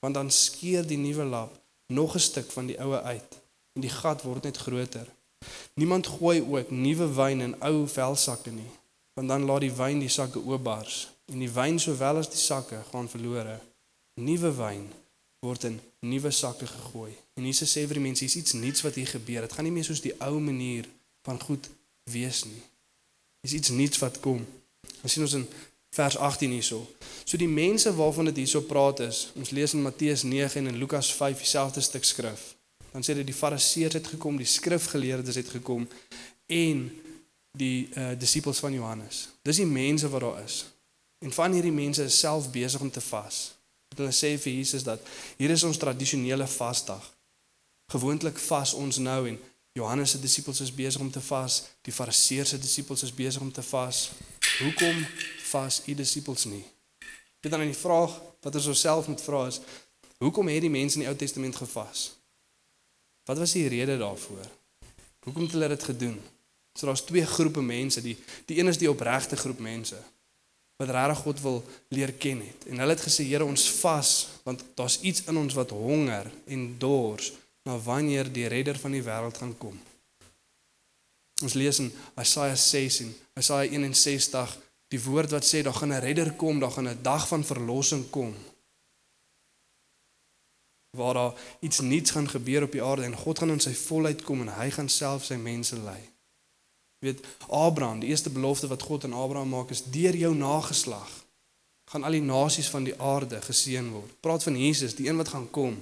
want 0.00 0.14
dan 0.14 0.30
skeur 0.30 0.86
die 0.86 0.98
nuwe 0.98 1.24
lap 1.24 1.60
nog 1.86 2.14
'n 2.14 2.26
stuk 2.28 2.50
van 2.50 2.66
die 2.66 2.80
oue 2.80 3.00
uit 3.00 3.30
en 3.72 3.80
die 3.80 3.90
gat 3.90 4.22
word 4.22 4.42
net 4.42 4.56
groter. 4.56 5.06
Niemand 5.74 6.06
gooi 6.06 6.40
ook 6.42 6.70
nuwe 6.70 7.14
wyn 7.14 7.40
in 7.40 7.60
ou 7.60 7.88
velsakke 7.88 8.50
nie, 8.50 8.70
want 9.16 9.28
dan 9.32 9.46
laat 9.48 9.64
die 9.64 9.72
wyn 9.72 10.02
die 10.04 10.12
sakke 10.12 10.42
oopbars 10.44 11.06
en 11.32 11.40
die 11.42 11.50
wyn 11.50 11.80
sowel 11.80 12.20
as 12.20 12.28
die 12.30 12.40
sakke 12.40 12.82
gaan 12.90 13.08
verlore. 13.08 13.56
Nuwe 14.20 14.52
wyn 14.58 14.84
word 15.44 15.64
in 15.68 15.78
nuwe 16.04 16.30
sakke 16.30 16.66
gegooi. 16.68 17.12
En 17.36 17.44
Jesus 17.48 17.72
sê 17.72 17.86
vir 17.88 17.98
die 17.98 18.04
mense, 18.04 18.24
hier's 18.24 18.36
iets 18.36 18.56
nuuts 18.56 18.84
wat 18.84 18.98
hier 18.98 19.08
gebeur. 19.08 19.46
Dit 19.46 19.56
gaan 19.56 19.66
nie 19.66 19.74
meer 19.74 19.86
soos 19.88 20.02
die 20.04 20.14
ou 20.24 20.36
manier 20.40 20.88
van 21.26 21.40
goed 21.42 21.68
wees 22.12 22.44
nie. 22.48 22.60
Hier's 23.44 23.56
iets 23.58 23.72
nuuts 23.74 24.00
wat 24.04 24.20
kom. 24.24 24.44
Ons 25.00 25.16
sien 25.16 25.24
ons 25.24 25.36
in 25.40 25.46
vers 25.96 26.18
18 26.28 26.52
hierso. 26.52 26.82
So 27.24 27.40
die 27.40 27.50
mense 27.50 27.92
waarvan 27.96 28.30
dit 28.30 28.42
hierso 28.44 28.62
praat 28.68 29.00
is, 29.06 29.30
ons 29.36 29.52
lees 29.56 29.74
in 29.74 29.84
Matteus 29.84 30.26
9 30.28 30.60
en 30.60 30.70
in 30.74 30.78
Lukas 30.82 31.10
5 31.16 31.40
dieselfde 31.42 31.84
stuk 31.84 32.04
skrif. 32.04 32.52
Dan 32.92 33.04
sê 33.04 33.16
dit 33.16 33.26
die 33.28 33.36
fariseërs 33.36 33.98
het 33.98 34.12
gekom, 34.14 34.38
die 34.40 34.48
skrifgeleerdes 34.48 35.40
het 35.40 35.50
gekom 35.56 35.88
en 36.52 36.86
die 37.56 37.88
uh, 37.96 38.12
disippels 38.18 38.60
van 38.60 38.72
Johannes. 38.72 39.28
Dis 39.42 39.60
die 39.62 39.68
mense 39.68 40.08
wat 40.12 40.20
daar 40.20 40.42
is. 40.44 40.64
En 41.24 41.32
van 41.32 41.52
hierdie 41.52 41.72
mense 41.72 42.04
is 42.04 42.18
self 42.18 42.50
besig 42.52 42.80
om 42.80 42.90
te 42.90 43.00
vas. 43.00 43.56
Hulle 43.96 44.12
sê 44.12 44.34
vir 44.36 44.58
Jesus 44.58 44.84
dat 44.84 45.00
hier 45.38 45.50
is 45.54 45.64
ons 45.64 45.78
tradisionele 45.80 46.46
vasdag. 46.46 47.04
Gewoonlik 47.92 48.38
vas 48.48 48.74
ons 48.76 48.98
nou 49.00 49.20
en 49.30 49.38
Johannes 49.76 50.10
se 50.10 50.20
disippels 50.20 50.60
is 50.64 50.72
besig 50.74 51.00
om 51.00 51.10
te 51.12 51.20
vas, 51.20 51.62
die 51.84 51.92
Fariseërs 51.92 52.54
se 52.54 52.58
disippels 52.60 53.04
is 53.06 53.14
besig 53.14 53.42
om 53.44 53.52
te 53.52 53.62
vas. 53.62 54.10
Hoekom 54.58 55.02
vas 55.50 55.82
u 55.86 55.94
disippels 55.94 56.44
nie? 56.48 56.64
Dit 57.40 57.50
dan 57.52 57.60
'n 57.60 57.74
vraag 57.74 58.20
wat 58.40 58.54
ons 58.54 58.66
osself 58.66 59.08
moet 59.08 59.20
vra 59.20 59.46
is, 59.46 59.60
hoekom 60.18 60.48
het 60.48 60.60
die 60.60 60.70
mense 60.70 60.96
in 60.96 61.04
die 61.04 61.08
Ou 61.08 61.16
Testament 61.16 61.56
gevas? 61.56 62.12
Wat 63.24 63.38
was 63.38 63.52
die 63.52 63.68
rede 63.68 63.98
daarvoor? 63.98 64.48
Hoekom 65.24 65.42
het 65.42 65.52
hulle 65.52 65.68
dit 65.68 65.82
gedoen? 65.82 66.35
So 66.76 66.86
daar's 66.86 67.04
twee 67.04 67.26
groepe 67.26 67.62
mense, 67.62 68.02
die 68.04 68.16
die 68.44 68.58
een 68.58 68.68
is 68.68 68.78
die 68.78 68.90
opregte 68.90 69.36
groep 69.36 69.58
mense 69.58 69.96
wat 70.76 70.92
regtig 70.92 71.22
God 71.24 71.40
wil 71.40 71.62
leer 71.88 72.12
ken 72.12 72.42
het. 72.44 72.66
En 72.68 72.78
hulle 72.82 72.92
het 72.92 73.04
gesê 73.06 73.24
Here 73.24 73.44
ons 73.44 73.64
vas 73.80 74.10
want 74.44 74.64
daar's 74.76 75.00
iets 75.00 75.24
in 75.24 75.36
ons 75.40 75.54
wat 75.56 75.72
honger 75.72 76.28
en 76.44 76.66
dors 76.78 77.32
na 77.64 77.78
wanneer 77.82 78.28
die 78.32 78.46
redder 78.46 78.78
van 78.78 78.92
die 78.92 79.02
wêreld 79.02 79.38
gaan 79.40 79.54
kom. 79.58 79.78
Ons 81.42 81.56
lees 81.56 81.80
in 81.80 81.88
Jesaja 82.16 82.56
6 82.56 83.00
en 83.04 83.14
Jesaja 83.40 83.70
61 83.72 84.52
die 84.92 85.00
woord 85.02 85.32
wat 85.34 85.48
sê 85.48 85.62
daar 85.64 85.74
gaan 85.74 85.92
'n 85.92 86.04
redder 86.04 86.32
kom, 86.32 86.60
daar 86.60 86.70
gaan 86.70 86.88
'n 86.88 87.02
dag 87.02 87.28
van 87.28 87.44
verlossing 87.44 88.10
kom. 88.10 88.34
Waar 90.96 91.14
daar 91.14 91.34
iets 91.60 91.80
nuuts 91.80 92.10
gaan 92.10 92.28
gebeur 92.28 92.62
op 92.62 92.72
die 92.72 92.82
aarde 92.82 93.02
en 93.02 93.16
God 93.16 93.38
gaan 93.38 93.50
in 93.50 93.60
sy 93.60 93.74
volheid 93.74 94.22
kom 94.22 94.40
en 94.40 94.54
hy 94.54 94.70
gaan 94.70 94.88
self 94.88 95.24
sy 95.24 95.34
mense 95.34 95.76
lei 95.78 96.15
weet 96.98 97.20
Abraham, 97.48 98.00
die 98.00 98.08
eerste 98.08 98.30
belofte 98.30 98.66
wat 98.66 98.82
God 98.82 99.04
aan 99.04 99.12
Abraham 99.12 99.48
maak 99.48 99.70
is 99.70 99.84
deur 99.84 100.16
jou 100.16 100.34
nageslag 100.34 101.12
gaan 101.86 102.02
al 102.02 102.16
die 102.18 102.24
nasies 102.24 102.68
van 102.70 102.84
die 102.84 102.96
aarde 102.98 103.38
geseën 103.42 103.90
word. 103.90 104.14
Praat 104.20 104.42
van 104.42 104.56
Jesus, 104.58 104.96
die 104.98 105.06
een 105.08 105.16
wat 105.16 105.28
gaan 105.28 105.50
kom. 105.50 105.76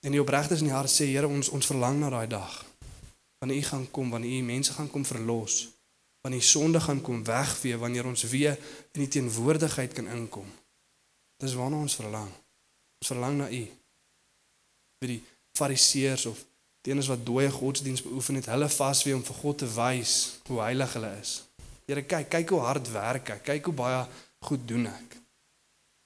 En 0.00 0.14
die 0.16 0.20
opregtes 0.20 0.62
in 0.64 0.70
die 0.70 0.74
hart 0.74 0.88
sê 0.88 1.10
Here, 1.10 1.28
ons 1.28 1.52
ons 1.52 1.68
verlang 1.68 2.00
na 2.00 2.08
daai 2.08 2.28
dag 2.30 2.64
wanneer 3.40 3.58
U 3.58 3.62
gaan 3.62 3.90
kom, 3.90 4.10
wanneer 4.12 4.40
U 4.40 4.44
mense 4.44 4.72
gaan 4.76 4.90
kom 4.92 5.04
verlos, 5.04 5.70
wanneer 6.20 6.42
die 6.42 6.48
sonde 6.48 6.80
gaan 6.80 7.00
kom 7.00 7.22
wegvee, 7.24 7.76
wanneer 7.80 8.04
ons 8.06 8.22
weer 8.28 8.58
in 8.92 9.00
die 9.00 9.08
teenwoordigheid 9.08 9.94
kan 9.96 10.10
inkom. 10.12 10.48
Dis 11.40 11.56
waarna 11.56 11.78
ons 11.80 11.96
verlang. 11.96 12.28
Ons 13.00 13.08
verlang 13.08 13.38
na 13.40 13.46
U. 13.48 13.62
Vir 15.00 15.12
die 15.14 15.22
fariseërs 15.56 16.26
of 16.28 16.44
Enes 16.88 17.10
wat 17.12 17.26
dooie 17.26 17.50
godsdiens 17.50 18.02
beoefen 18.02 18.34
het, 18.34 18.46
hulle 18.48 18.68
vas 18.68 19.02
weer 19.04 19.18
om 19.18 19.24
vir 19.24 19.34
God 19.42 19.58
te 19.58 19.68
wys 19.74 20.14
hoe 20.48 20.60
heilig 20.64 20.92
hulle 20.96 21.12
is. 21.20 21.34
Here, 21.90 22.02
kyk, 22.06 22.28
kyk 22.30 22.52
hoe 22.54 22.60
hard 22.64 22.90
werk 22.94 23.32
ek. 23.34 23.42
Kyk 23.50 23.68
hoe 23.68 23.74
baie 23.74 24.02
goed 24.46 24.66
doen 24.68 24.86
ek. 24.86 25.16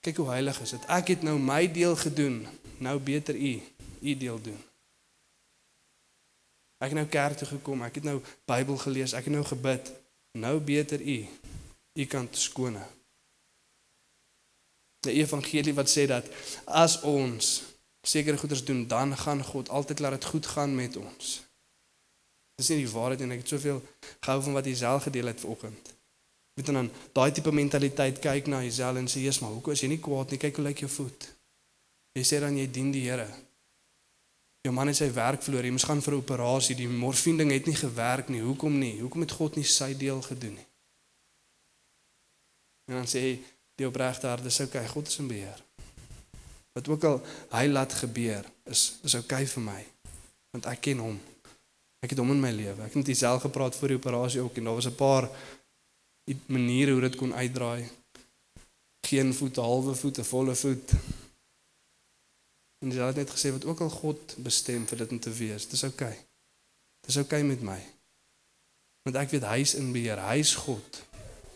Kyk 0.04 0.20
hoe 0.22 0.30
heilig 0.32 0.60
is 0.64 0.74
dit. 0.74 0.86
Ek 0.92 1.12
het 1.14 1.22
nou 1.26 1.36
my 1.40 1.62
deel 1.72 1.96
gedoen. 1.96 2.42
Nou 2.82 2.98
beter 3.00 3.36
u 3.36 3.54
u 4.04 4.16
deel 4.20 4.40
doen. 4.42 4.58
Ek 6.82 6.90
het 6.92 6.98
nou 6.98 7.06
kerk 7.08 7.38
toe 7.40 7.48
gekom. 7.48 7.84
Ek 7.86 8.00
het 8.00 8.04
nou 8.04 8.18
Bybel 8.48 8.80
gelees. 8.80 9.14
Ek 9.16 9.28
het 9.28 9.32
nou 9.32 9.44
gebid. 9.44 9.92
Nou 10.40 10.58
beter 10.60 11.00
u 11.00 11.18
u 11.94 12.04
kan 12.10 12.28
skoon. 12.30 12.80
Die 15.06 15.20
evangelie 15.20 15.76
wat 15.76 15.92
sê 15.92 16.08
dat 16.10 16.26
as 16.64 16.98
ons 17.06 17.60
sekere 18.06 18.36
goeders 18.36 18.64
doen, 18.64 18.86
dan 18.86 19.16
gaan 19.16 19.44
God 19.44 19.68
altyd 19.68 19.98
laat 19.98 20.16
dit 20.18 20.24
goed 20.24 20.46
gaan 20.46 20.74
met 20.74 20.96
ons. 20.96 21.42
Dis 22.54 22.68
nie 22.70 22.84
die 22.84 22.90
waarheid 22.90 23.24
en 23.24 23.34
ek 23.34 23.42
het 23.42 23.48
soveel 23.56 23.80
gehou 24.20 24.42
van 24.42 24.58
wat 24.58 24.66
Isel 24.70 25.00
gedeel 25.00 25.26
het 25.32 25.40
vanoggend. 25.40 25.94
Weet 26.54 26.66
dan 26.70 26.90
daai 27.12 27.32
tipe 27.34 27.50
mentaliteit 27.52 28.20
kyk 28.22 28.46
na 28.46 28.62
Isel 28.62 29.00
en 29.00 29.08
sê 29.10 29.24
Jesus, 29.24 29.40
maar 29.42 29.56
hoekom 29.56 29.74
as 29.74 29.82
jy 29.82 29.88
nie 29.90 30.02
kwaad 30.02 30.30
nie, 30.30 30.38
kyk 30.38 30.60
hoe 30.60 30.66
lyk 30.68 30.84
jou 30.84 30.90
voet. 31.00 31.26
Jy 32.14 32.22
sê 32.28 32.38
dan 32.44 32.54
jy 32.54 32.68
dien 32.70 32.92
die 32.94 33.02
Here. 33.08 33.26
Jou 34.64 34.72
man 34.72 34.88
het 34.88 34.96
sy 34.96 35.10
werk 35.12 35.42
verloor, 35.42 35.66
hy 35.66 35.72
moes 35.74 35.84
gaan 35.84 36.00
vir 36.00 36.14
'n 36.14 36.22
operasie, 36.22 36.76
die 36.76 36.88
morfine 36.88 37.42
ding 37.42 37.50
het 37.50 37.66
nie 37.66 37.76
gewerk 37.76 38.28
nie. 38.28 38.40
Hoekom 38.40 38.78
nie? 38.78 39.00
Hoekom 39.00 39.20
het 39.20 39.32
God 39.32 39.56
nie 39.56 39.64
sy 39.64 39.94
deel 39.96 40.22
gedoen 40.22 40.54
nie? 40.54 40.68
En 42.88 42.94
dan 42.94 43.06
sê 43.06 43.40
die 43.76 43.86
opregte 43.86 44.26
hart, 44.26 44.44
dis 44.44 44.60
okay, 44.60 44.86
God 44.88 45.08
is 45.08 45.18
in 45.18 45.28
beheer. 45.28 45.63
Wat 46.74 46.88
ook 46.90 47.04
al 47.04 47.20
hy 47.54 47.66
laat 47.70 47.92
gebeur, 48.02 48.46
is 48.66 48.98
is 49.06 49.14
okay 49.14 49.46
vir 49.46 49.62
my. 49.62 49.80
Want 50.54 50.66
ek 50.70 50.80
ken 50.88 51.02
hom. 51.02 51.18
Ek 52.02 52.12
het 52.12 52.20
hom 52.20 52.32
in 52.34 52.42
my 52.42 52.50
lewe. 52.52 52.82
Ek 52.82 52.92
het 52.92 53.00
met 53.00 53.12
homself 53.12 53.44
gepraat 53.46 53.76
voor 53.78 53.94
die 53.94 53.98
operasie 54.00 54.42
ook 54.42 54.58
en 54.58 54.68
daar 54.68 54.80
was 54.80 54.90
'n 54.90 54.98
paar 54.98 55.28
maniere 56.46 56.92
hoe 56.92 57.00
dit 57.00 57.16
kon 57.16 57.34
uitdraai. 57.34 57.88
Geen 59.06 59.34
voet, 59.34 59.56
halwe 59.56 59.94
voet, 59.94 60.18
'n 60.18 60.30
volle 60.34 60.54
voet. 60.54 60.90
En 62.82 62.90
hy 62.90 63.06
het 63.06 63.16
net 63.16 63.30
gesê 63.30 63.52
wat 63.52 63.64
ook 63.64 63.80
al 63.80 63.90
God 63.90 64.34
bestem 64.36 64.86
vir 64.86 64.98
dit 64.98 65.10
om 65.10 65.20
te 65.20 65.30
wees, 65.32 65.68
dis 65.68 65.84
oukei. 65.84 66.12
Okay. 66.12 66.24
Dis 67.06 67.16
oukei 67.16 67.42
okay 67.42 67.48
met 67.48 67.62
my. 67.62 67.80
Want 69.02 69.16
ek 69.16 69.30
weet 69.30 69.44
hy's 69.44 69.74
in 69.74 69.92
beheer, 69.92 70.20
hy's 70.28 70.54
God. 70.54 71.02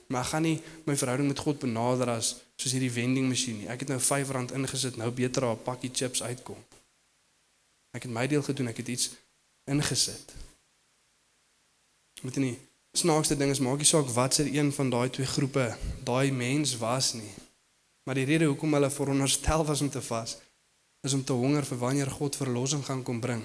Maar 0.09 0.25
ek 0.25 0.31
gaan 0.33 0.43
nie 0.43 0.61
my 0.85 0.97
verhouding 0.97 1.29
met 1.29 1.39
God 1.39 1.59
benader 1.59 2.09
as 2.09 2.37
soos 2.59 2.75
hierdie 2.75 2.93
vending 2.93 3.29
masjien 3.31 3.61
nie. 3.61 3.69
Ek 3.71 3.85
het 3.85 3.93
nou 3.93 3.99
R5 4.01 4.55
ingesit, 4.59 4.97
nou 4.99 5.11
beter 5.11 5.47
daar 5.47 5.57
'n 5.57 5.63
pakkie 5.63 5.91
chips 5.93 6.23
uitkom. 6.23 6.59
Ek 7.95 8.03
het 8.03 8.13
my 8.13 8.27
deel 8.27 8.43
gedoen, 8.43 8.69
ek 8.69 8.77
het 8.77 8.89
iets 8.89 9.11
ingesit. 9.65 10.35
Moet 12.23 12.37
nie 12.37 12.59
snaakste 12.93 13.37
ding 13.37 13.51
is 13.51 13.61
maak 13.63 13.79
nie 13.79 13.87
saak 13.87 14.09
wat 14.11 14.35
se 14.35 14.45
een 14.51 14.73
van 14.73 14.91
daai 14.91 15.11
twee 15.11 15.27
groepe 15.27 15.77
daai 16.05 16.33
mens 16.33 16.77
was 16.77 17.13
nie. 17.13 17.35
Maar 18.05 18.15
die 18.15 18.25
rede 18.25 18.45
hoekom 18.45 18.73
hulle 18.73 18.91
veronderstel 18.91 19.65
was 19.65 19.81
om 19.81 19.91
te 19.91 20.03
vas 20.03 20.37
is 21.07 21.15
om 21.15 21.25
te 21.25 21.33
honger 21.33 21.65
vir 21.65 21.79
wanneer 21.79 22.11
God 22.11 22.37
verlossing 22.37 22.85
gaan 22.85 23.03
kom 23.03 23.21
bring. 23.21 23.45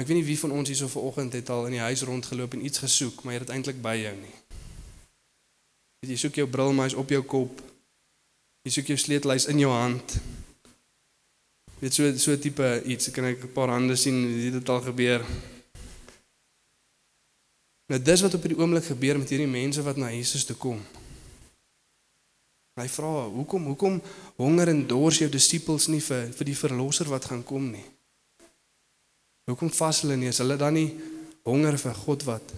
Ek 0.00 0.06
weet 0.06 0.16
nie 0.16 0.24
wie 0.24 0.38
van 0.38 0.54
ons 0.56 0.70
hierso 0.70 0.88
vanoggend 0.88 1.32
het 1.36 1.50
al 1.50 1.66
in 1.66 1.76
die 1.76 1.82
huis 1.82 2.02
rondgeloop 2.08 2.54
en 2.54 2.64
iets 2.64 2.78
gesoek, 2.78 3.22
maar 3.22 3.34
jy 3.34 3.40
het 3.40 3.50
eintlik 3.52 3.82
by 3.84 3.96
jou 3.98 4.14
nie. 4.16 4.36
Jy 6.06 6.16
soek 6.16 6.38
jou 6.40 6.46
brilmuis 6.48 6.94
op 6.94 7.10
jou 7.10 7.20
kop. 7.26 7.60
Jy 8.68 8.74
soek 8.74 8.90
jou 8.92 8.98
sleutellys 9.00 9.46
in 9.48 9.62
jou 9.62 9.70
hand. 9.72 10.18
Dit 11.80 11.94
so 11.96 12.10
so 12.20 12.34
tipe 12.36 12.66
iets, 12.84 13.08
kan 13.16 13.24
ek 13.24 13.44
'n 13.44 13.52
paar 13.56 13.72
hande 13.72 13.96
sien, 13.96 14.18
dit 14.28 14.52
het 14.52 14.68
al 14.68 14.82
gebeur. 14.84 15.24
Nou 17.88 18.02
dis 18.02 18.20
wat 18.20 18.34
op 18.34 18.42
hierdie 18.42 18.60
oomblik 18.60 18.84
gebeur 18.84 19.18
met 19.18 19.30
hierdie 19.30 19.48
mense 19.48 19.82
wat 19.82 19.96
na 19.96 20.12
Jesus 20.12 20.44
toe 20.44 20.56
kom. 20.56 20.84
Hy 22.76 22.88
vra, 22.88 23.28
"Hoekom 23.28 23.64
hoekom 23.64 24.02
honger 24.36 24.68
en 24.68 24.86
dors 24.86 25.18
jou 25.18 25.30
disippels 25.30 25.88
nie 25.88 26.00
vir 26.00 26.28
vir 26.32 26.44
die 26.44 26.56
verlosser 26.56 27.08
wat 27.08 27.24
gaan 27.24 27.44
kom 27.44 27.70
nie?" 27.70 27.84
Hoekom 29.46 29.70
vas 29.70 30.00
hulle 30.00 30.16
nie? 30.16 30.28
Is 30.28 30.38
hulle 30.38 30.56
dan 30.56 30.74
nie 30.74 30.94
honger 31.42 31.78
vir 31.78 31.94
God 31.94 32.22
wat 32.22 32.52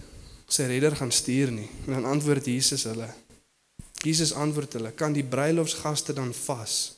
sy 0.47 0.63
redder 0.63 0.95
gaan 0.95 1.11
stuur 1.11 1.51
nie? 1.51 1.69
En 1.87 1.93
dan 1.93 2.05
antwoord 2.05 2.45
Jesus 2.45 2.83
hulle. 2.83 3.13
Jesus 4.01 4.33
antwoord 4.33 4.73
hulle, 4.73 4.91
"Kan 4.91 5.13
die 5.13 5.23
bruilofsgaste 5.23 6.13
dan 6.13 6.33
vas 6.33 6.97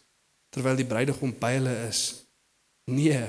terwyl 0.50 0.76
die 0.76 0.86
bruidegom 0.86 1.36
by 1.40 1.52
hulle 1.52 1.88
is?" 1.88 2.24
Nee. 2.86 3.28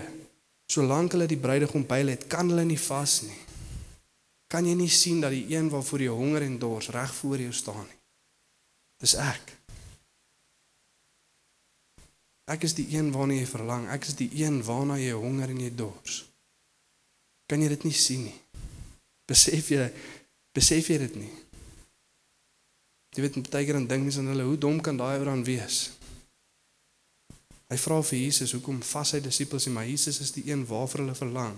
Solank 0.67 1.13
hulle 1.13 1.27
die 1.27 1.39
bruidegom 1.39 1.87
by 1.87 1.99
hulle 2.01 2.17
het, 2.17 2.27
kan 2.27 2.49
hulle 2.49 2.65
nie 2.65 2.81
vas 2.81 3.23
nie. 3.23 3.37
Kan 4.47 4.67
jy 4.67 4.75
nie 4.75 4.91
sien 4.91 5.21
dat 5.21 5.35
die 5.35 5.57
een 5.57 5.69
waarvoor 5.71 6.01
jy 6.01 6.15
honger 6.15 6.43
en 6.47 6.59
dors 6.59 6.89
reg 6.95 7.15
voor 7.15 7.39
jou 7.39 7.53
staan 7.53 7.87
nie? 7.87 8.01
Dis 9.03 9.15
ek. 9.15 9.53
Ek 12.55 12.65
is 12.67 12.75
die 12.77 12.87
een 12.93 13.11
waarna 13.13 13.39
jy 13.39 13.47
verlang. 13.49 13.89
Ek 13.93 14.05
is 14.05 14.17
die 14.19 14.31
een 14.43 14.61
waarna 14.65 14.99
jy 15.01 15.13
honger 15.17 15.53
en 15.53 15.63
jy 15.65 15.71
dors. 15.75 16.25
Kan 17.49 17.65
jy 17.65 17.71
dit 17.73 17.87
nie 17.89 17.97
sien 17.97 18.27
nie? 18.29 18.37
Besef 19.29 19.71
jy 19.73 19.89
besef 20.55 20.89
jy 20.93 20.99
dit 21.07 21.17
nie? 21.25 21.33
Jy 23.15 23.23
weet 23.23 23.37
baie 23.51 23.67
keer 23.67 23.79
dan 23.79 23.87
dink 23.87 24.09
mense 24.09 24.19
aan 24.19 24.33
hulle, 24.33 24.47
hoe 24.49 24.59
dom 24.59 24.81
kan 24.83 24.99
daai 24.99 25.21
ou 25.21 25.27
dan 25.29 25.45
wees? 25.47 25.93
Hy 27.71 27.79
vra 27.81 28.01
vir 28.03 28.19
Jesus 28.19 28.53
hoekom 28.57 28.83
vas 28.85 29.15
hy 29.15 29.21
disippels 29.23 29.69
nie, 29.69 29.75
maar 29.77 29.87
Jesus 29.87 30.21
is 30.21 30.35
die 30.35 30.45
een 30.51 30.67
waarvoor 30.67 31.05
hulle 31.05 31.17
verlang. 31.19 31.55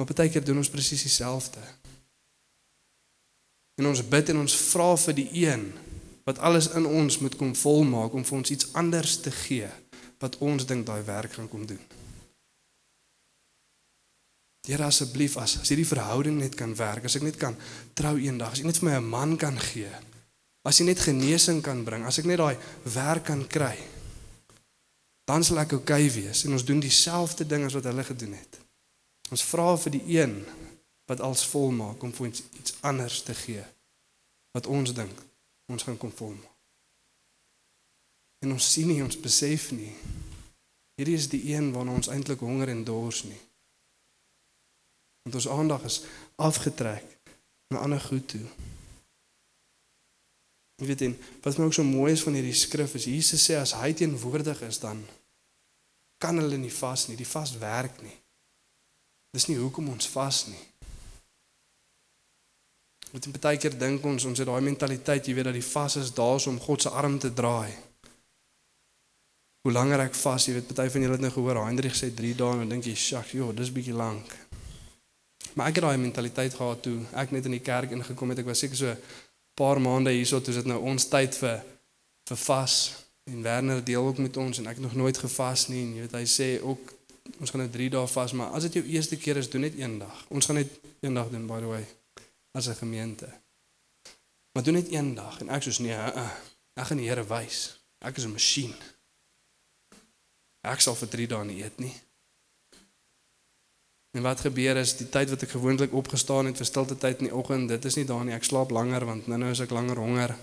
Maar 0.00 0.08
baie 0.16 0.32
keer 0.32 0.44
doen 0.44 0.62
ons 0.62 0.72
presies 0.72 1.04
dieselfde. 1.04 1.60
En 3.80 3.88
ons 3.92 4.02
bid 4.08 4.32
en 4.32 4.42
ons 4.42 4.58
vra 4.72 4.90
vir 5.06 5.16
die 5.20 5.28
een 5.44 5.68
wat 6.24 6.38
alles 6.38 6.70
in 6.78 6.86
ons 6.86 7.18
moet 7.18 7.36
kom 7.36 7.54
volmaak 7.58 8.14
om 8.14 8.24
vir 8.24 8.38
ons 8.38 8.52
iets 8.54 8.68
anders 8.78 9.18
te 9.20 9.32
gee 9.44 9.68
wat 10.22 10.38
ons 10.38 10.66
dink 10.66 10.86
daai 10.86 11.02
werk 11.04 11.36
gaan 11.36 11.50
kom 11.50 11.66
doen. 11.66 11.80
Here 14.66 14.84
asseblief 14.86 15.36
as 15.42 15.56
as 15.58 15.70
hierdie 15.72 15.88
verhouding 15.88 16.38
net 16.38 16.54
kan 16.54 16.74
werk, 16.78 17.04
as 17.04 17.16
ek 17.18 17.26
net 17.26 17.38
kan 17.38 17.56
trou 17.98 18.14
eendag, 18.14 18.52
as 18.54 18.62
jy 18.62 18.66
net 18.68 18.78
vir 18.78 18.88
my 18.90 18.96
'n 18.98 19.10
man 19.10 19.36
kan 19.36 19.58
gee, 19.58 19.90
as 20.64 20.78
jy 20.78 20.86
net 20.86 21.00
genesing 21.02 21.62
kan 21.62 21.82
bring, 21.84 22.04
as 22.06 22.18
ek 22.18 22.26
net 22.30 22.38
daai 22.38 22.56
werk 22.84 23.24
kan 23.24 23.42
kry, 23.48 23.76
dan 25.26 25.42
sal 25.44 25.58
ek 25.58 25.72
oukei 25.72 26.06
okay 26.06 26.22
wees 26.22 26.44
en 26.44 26.52
ons 26.52 26.64
doen 26.64 26.80
dieselfde 26.80 27.44
ding 27.46 27.64
as 27.64 27.74
wat 27.74 27.84
hulle 27.84 28.04
gedoen 28.04 28.34
het. 28.34 28.58
Ons 29.30 29.42
vra 29.42 29.76
vir 29.76 29.92
die 29.96 30.18
een 30.18 30.44
wat 31.08 31.20
als 31.20 31.46
volmaak 31.46 32.02
om 32.02 32.12
vir 32.12 32.26
ons 32.26 32.42
iets 32.60 32.74
anders 32.82 33.22
te 33.22 33.34
gee 33.34 33.64
wat 34.52 34.66
ons 34.66 34.92
dink 34.94 35.22
ons 35.72 35.82
gaan 35.82 35.96
kom 35.96 36.12
vorm. 36.12 36.38
En 38.44 38.52
ons 38.52 38.72
sien 38.72 38.88
nie, 38.90 39.02
ons 39.02 39.16
besef 39.16 39.70
nie. 39.72 39.92
Hierdie 40.98 41.16
is 41.16 41.30
die 41.32 41.54
een 41.54 41.70
waarna 41.72 41.94
ons 41.96 42.10
eintlik 42.12 42.42
honger 42.44 42.68
en 42.68 42.84
dors 42.84 43.22
nie. 43.24 43.38
Want 45.22 45.34
ons 45.38 45.48
aandag 45.48 45.84
is 45.88 46.02
afgetrek 46.36 47.06
na 47.72 47.78
ander 47.78 48.00
goed 48.00 48.28
toe. 48.28 48.44
Jy 50.82 50.86
weet 50.86 51.04
en 51.06 51.14
wat 51.44 51.58
my 51.58 51.68
ook 51.68 51.76
so 51.76 51.86
mooi 51.86 52.12
is 52.12 52.24
van 52.26 52.34
hierdie 52.34 52.56
skrif 52.56 52.96
is 52.98 53.06
Jesus 53.06 53.44
sê 53.46 53.54
as 53.60 53.76
hy 53.78 53.92
teenwoordig 53.94 54.64
is 54.66 54.80
dan 54.82 55.04
kan 56.22 56.38
hulle 56.38 56.58
nie 56.58 56.72
vas 56.74 57.08
nie, 57.08 57.18
die 57.18 57.26
vas 57.26 57.54
werk 57.58 58.02
nie. 58.02 58.14
Dis 59.34 59.48
nie 59.48 59.58
hoekom 59.58 59.88
ons 59.94 60.10
vas 60.12 60.44
nie. 60.50 60.64
Met 63.12 63.26
'n 63.26 63.34
baie 63.40 63.58
keer 63.58 63.78
dink 63.78 64.04
ons 64.04 64.24
ons 64.24 64.38
het 64.38 64.46
daai 64.46 64.60
mentaliteit, 64.60 65.26
jy 65.26 65.34
weet 65.34 65.44
dat 65.50 65.58
die 65.60 65.70
vas 65.74 65.96
is 65.96 66.14
daar 66.14 66.46
om 66.48 66.60
God 66.60 66.82
se 66.82 66.88
arm 66.88 67.18
te 67.18 67.32
draai. 67.32 67.72
Hoe 69.62 69.72
langer 69.72 70.00
ek 70.00 70.14
vas, 70.14 70.46
jy 70.46 70.54
weet 70.54 70.74
baie 70.74 70.90
van 70.90 71.00
julle 71.00 71.12
het 71.12 71.20
nou 71.20 71.30
gehoor 71.30 71.66
Hendrik 71.66 71.94
sê 71.94 72.14
3 72.14 72.34
dae 72.34 72.52
en 72.52 72.58
dan 72.58 72.68
dink 72.68 72.84
jy, 72.84 72.94
"Sjoe, 72.94 73.24
joh, 73.32 73.56
dis 73.56 73.72
bietjie 73.72 73.94
lank." 73.94 74.51
Maar 75.54 75.68
ek 75.68 75.74
het 75.74 75.84
daai 75.84 75.98
mentaliteit 75.98 76.54
gehad 76.54 76.82
toe 76.82 76.98
ek 77.12 77.30
net 77.30 77.44
in 77.44 77.56
die 77.56 77.64
kerk 77.64 77.90
ingekom 77.90 78.32
het. 78.32 78.38
Ek 78.38 78.50
was 78.50 78.58
seker 78.58 78.76
so 78.76 78.90
'n 78.90 78.98
paar 79.54 79.80
maande 79.80 80.10
hierso 80.10 80.40
toe 80.40 80.54
dit 80.54 80.66
nou 80.66 80.80
ons 80.80 81.08
tyd 81.08 81.36
vir 81.36 81.62
vir 82.28 82.36
vas 82.36 82.74
en 83.24 83.42
Werner 83.42 83.84
deel 83.84 84.04
ook 84.06 84.18
met 84.18 84.36
ons 84.36 84.58
en 84.58 84.66
ek 84.66 84.76
het 84.78 84.84
nog 84.84 84.94
nooit 84.94 85.18
gevas 85.18 85.68
nie 85.68 85.82
en 85.82 85.94
jy 85.94 86.00
weet 86.00 86.18
hy 86.18 86.26
sê 86.26 86.48
ook 86.62 86.92
ons 87.38 87.50
gaan 87.50 87.60
nou 87.60 87.70
3 87.70 87.90
dae 87.90 88.06
vas, 88.06 88.32
maar 88.32 88.50
as 88.56 88.62
dit 88.66 88.72
jou 88.72 88.84
eerste 88.84 89.16
keer 89.16 89.36
is, 89.36 89.50
doen 89.50 89.60
net 89.60 89.78
een 89.78 89.98
dag. 89.98 90.24
Ons 90.28 90.46
gaan 90.46 90.58
net 90.58 90.70
een 91.00 91.14
dag 91.14 91.30
doen 91.30 91.46
by 91.46 91.60
the 91.60 91.66
way 91.66 91.84
as 92.52 92.68
'n 92.68 92.74
gemeente. 92.74 93.28
Maar 94.52 94.62
doen 94.62 94.74
net 94.74 94.92
een 94.92 95.14
dag 95.14 95.40
en 95.40 95.48
ek 95.48 95.62
soos 95.62 95.78
nee, 95.78 95.94
uh, 95.94 96.30
ek 96.74 96.86
gaan 96.86 96.96
die 96.96 97.08
Here 97.08 97.26
wys. 97.26 97.78
Ek 97.98 98.16
is 98.16 98.24
'n 98.24 98.32
masjien. 98.32 98.74
Ek 100.60 100.80
sal 100.80 100.94
vir 100.94 101.08
3 101.08 101.26
dae 101.26 101.44
nie 101.44 101.62
eet 101.62 101.78
nie. 101.78 101.94
En 104.12 104.22
wat 104.22 104.40
gebeur 104.44 104.76
is 104.76 104.96
die 104.96 105.08
tyd 105.08 105.30
wat 105.32 105.42
ek 105.42 105.54
gewoonlik 105.54 105.94
opgestaan 105.96 106.50
het 106.50 106.60
vir 106.60 106.68
stilte 106.68 106.96
tyd 107.00 107.22
in 107.24 107.30
die 107.30 107.34
oggend, 107.34 107.68
dit 107.68 107.84
is 107.84 107.96
nie 107.96 108.04
daar 108.04 108.24
nie. 108.24 108.34
Ek 108.36 108.44
slaap 108.44 108.70
langer 108.70 109.06
want 109.08 109.26
nou 109.26 109.38
nou 109.40 109.50
is 109.54 109.62
ek 109.64 109.72
langer 109.72 109.96
honger. 109.96 110.36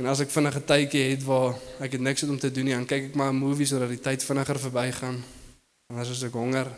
En 0.00 0.08
as 0.08 0.20
ek 0.20 0.32
vinnige 0.32 0.60
tydjie 0.64 1.06
het 1.10 1.24
waar 1.24 1.56
ek 1.80 1.96
het 1.96 2.04
niks 2.04 2.24
om 2.28 2.38
te 2.38 2.52
doen 2.52 2.68
nie, 2.68 2.76
dan 2.76 2.86
kyk 2.88 3.10
ek 3.10 3.16
maar 3.16 3.32
'n 3.32 3.40
movie 3.40 3.66
sodat 3.66 3.88
die 3.88 4.00
tyd 4.00 4.24
vinniger 4.24 4.58
verbygaan. 4.58 5.24
En 5.92 5.98
as 5.98 6.22
ek 6.22 6.32
honger, 6.32 6.68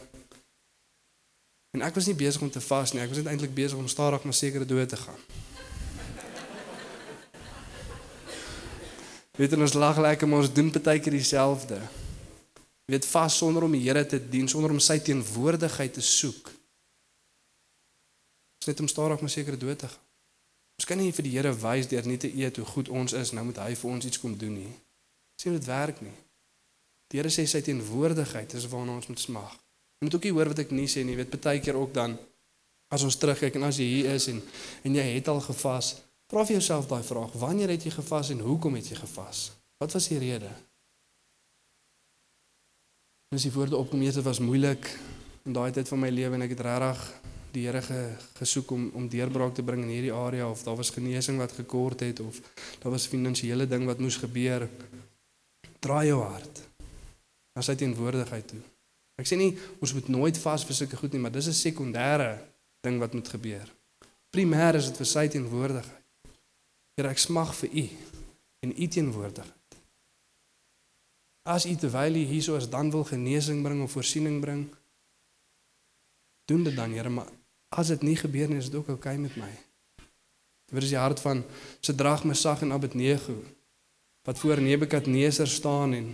En 1.72 1.80
ek 1.80 1.94
was 1.96 2.04
nie 2.04 2.12
besig 2.14 2.42
om 2.44 2.50
te 2.52 2.61
vas 2.61 2.90
nie, 2.92 3.00
ek 3.00 3.08
was 3.08 3.18
net 3.22 3.30
eintlik 3.32 3.54
besig 3.56 3.78
om 3.80 3.87
stadig 3.88 4.26
maar 4.28 4.37
seker 4.37 4.66
dood 4.68 4.90
te 4.92 4.99
gaan. 5.00 5.22
Weet 9.40 9.56
ons 9.56 9.78
lag 9.80 9.96
lekker 9.96 10.28
maar 10.28 10.44
ons 10.44 10.52
doen 10.52 10.68
baie 10.84 11.00
keer 11.00 11.16
dieselfde. 11.16 11.80
Jy 12.87 12.97
weet 12.97 13.07
vas 13.07 13.37
sonder 13.39 13.67
om 13.67 13.75
die 13.77 13.85
Here 13.85 14.03
te 14.07 14.19
dien, 14.19 14.49
sonder 14.49 14.73
om 14.75 14.81
sy 14.83 14.99
teenwoordigheid 14.99 15.95
te 15.95 16.03
soek. 16.03 16.51
Is 18.62 18.71
net 18.71 18.81
om 18.83 18.91
stadig 18.91 19.21
maar 19.21 19.31
seker 19.31 19.59
dood 19.59 19.79
te 19.79 19.91
gaan. 19.91 20.09
Ons 20.81 20.89
kan 20.89 20.99
nie 20.99 21.12
vir 21.15 21.27
die 21.29 21.35
Here 21.37 21.53
wys 21.55 21.87
deur 21.91 22.07
nie 22.11 22.19
te 22.19 22.31
eet 22.31 22.59
hoe 22.59 22.67
goed 22.67 22.89
ons 22.91 23.15
is, 23.15 23.31
nou 23.37 23.45
moet 23.47 23.61
hy 23.62 23.75
vir 23.79 23.91
ons 23.91 24.07
iets 24.09 24.19
kom 24.19 24.35
doen 24.39 24.57
nie. 24.65 24.73
Sien 25.39 25.55
dit 25.55 25.67
werk 25.69 26.01
nie. 26.03 26.15
Die 27.12 27.21
Here 27.21 27.31
sê 27.31 27.45
sy 27.47 27.61
teenwoordigheid 27.62 28.57
is 28.59 28.67
waarna 28.73 28.97
ons 28.99 29.07
moet 29.12 29.23
smag. 29.23 29.53
Jy 30.01 30.09
moet 30.09 30.17
ook 30.19 30.27
nie 30.27 30.35
hoor 30.35 30.51
wat 30.51 30.62
ek 30.65 30.75
nie 30.75 30.89
sê 30.91 31.05
nie. 31.07 31.15
Jy 31.15 31.21
weet 31.23 31.37
baie 31.45 31.62
keer 31.62 31.79
ook 31.79 31.95
dan 31.95 32.17
as 32.93 33.05
ons 33.07 33.17
terugkyk 33.17 33.61
en 33.61 33.69
as 33.69 33.79
jy 33.79 33.87
hier 33.87 34.17
is 34.17 34.27
en 34.33 34.43
en 34.83 34.99
jy 34.99 35.05
het 35.12 35.31
al 35.31 35.39
gevas, 35.45 35.95
vra 36.27 36.43
vir 36.49 36.59
jouself 36.59 36.91
daai 36.91 37.05
vraag: 37.07 37.39
Wanneer 37.39 37.77
het 37.77 37.87
jy 37.87 37.95
gevas 37.95 38.33
en 38.35 38.43
hoekom 38.43 38.75
het 38.81 38.91
jy 38.91 38.99
gevas? 38.99 39.53
Wat 39.79 39.95
was 39.95 40.09
die 40.11 40.19
rede? 40.19 40.51
En 43.33 43.39
as 43.39 43.47
die 43.47 43.53
woorde 43.55 43.79
opkom, 43.81 44.03
dit 44.05 44.17
was 44.27 44.43
moeilik 44.45 44.91
in 45.49 45.55
daai 45.57 45.71
tyd 45.73 45.89
van 45.89 46.03
my 46.03 46.11
lewe 46.12 46.37
en 46.37 46.43
ek 46.45 46.51
het 46.53 46.59
regtig 46.67 46.99
die 47.55 47.62
Here 47.65 47.81
ge, 47.81 48.01
gesoek 48.37 48.75
om 48.77 48.83
om 48.93 49.07
deurbraak 49.09 49.55
te 49.57 49.65
bring 49.65 49.87
in 49.87 49.93
hierdie 49.95 50.12
area 50.12 50.51
of 50.53 50.61
daar 50.67 50.77
was 50.77 50.91
genesing 50.93 51.39
wat 51.41 51.55
gekort 51.57 52.05
het 52.05 52.21
of 52.21 52.43
daar 52.83 52.93
was 52.93 53.07
finansiële 53.09 53.65
ding 53.71 53.87
wat 53.89 54.03
moes 54.05 54.19
gebeur. 54.21 54.67
Draai 55.81 56.11
jou 56.11 56.19
hart 56.21 56.61
na 57.57 57.65
sy 57.65 57.73
teenwoordigheid 57.81 58.53
toe. 58.53 58.61
Ek 59.17 59.33
sê 59.33 59.41
nie 59.41 59.55
ons 59.81 59.97
moet 59.97 60.12
nooit 60.12 60.43
vas 60.45 60.69
vir 60.69 60.81
sulke 60.83 61.01
goed 61.01 61.17
nie, 61.17 61.23
maar 61.25 61.33
dis 61.33 61.49
'n 61.49 61.57
sekondêre 61.57 62.37
ding 62.85 63.01
wat 63.01 63.17
moet 63.17 63.29
gebeur. 63.29 63.65
Primêr 64.29 64.77
is 64.77 64.93
dit 64.93 64.97
vir 65.01 65.07
sy 65.07 65.29
teenwoordigheid. 65.29 66.05
Here, 67.01 67.09
ek 67.09 67.19
smag 67.19 67.57
vir 67.65 67.71
u 67.73 67.89
en 68.61 68.77
u 68.77 68.89
teenwoordigheid. 68.89 69.62
As 71.42 71.66
u 71.66 71.75
terwyl 71.75 72.14
u 72.14 72.25
hierso 72.25 72.56
is 72.56 72.68
dan 72.70 72.90
wil 72.90 73.04
genesing 73.04 73.62
bring 73.62 73.82
of 73.82 73.90
voorsiening 73.90 74.40
bring, 74.40 74.68
doen 76.44 76.62
dit 76.62 76.76
dan, 76.76 76.92
Here, 76.92 77.08
maar 77.08 77.28
as 77.68 77.88
dit 77.88 78.02
nie 78.02 78.16
gebeur 78.16 78.49
nie, 78.49 78.61
is 78.61 78.70
dit 78.70 78.78
ook 78.78 78.88
oukei 78.88 79.16
okay 79.16 79.22
met 79.22 79.37
my. 79.37 79.50
Dit 80.72 80.82
is 80.82 80.92
die 80.94 81.00
hart 81.00 81.20
van 81.20 81.42
Sedrag, 81.80 82.25
Mesach 82.25 82.62
en 82.62 82.72
Abednego 82.72 83.37
wat 84.22 84.38
voor 84.38 84.61
Nebukadneser 84.61 85.49
staan 85.50 85.94
en 85.96 86.12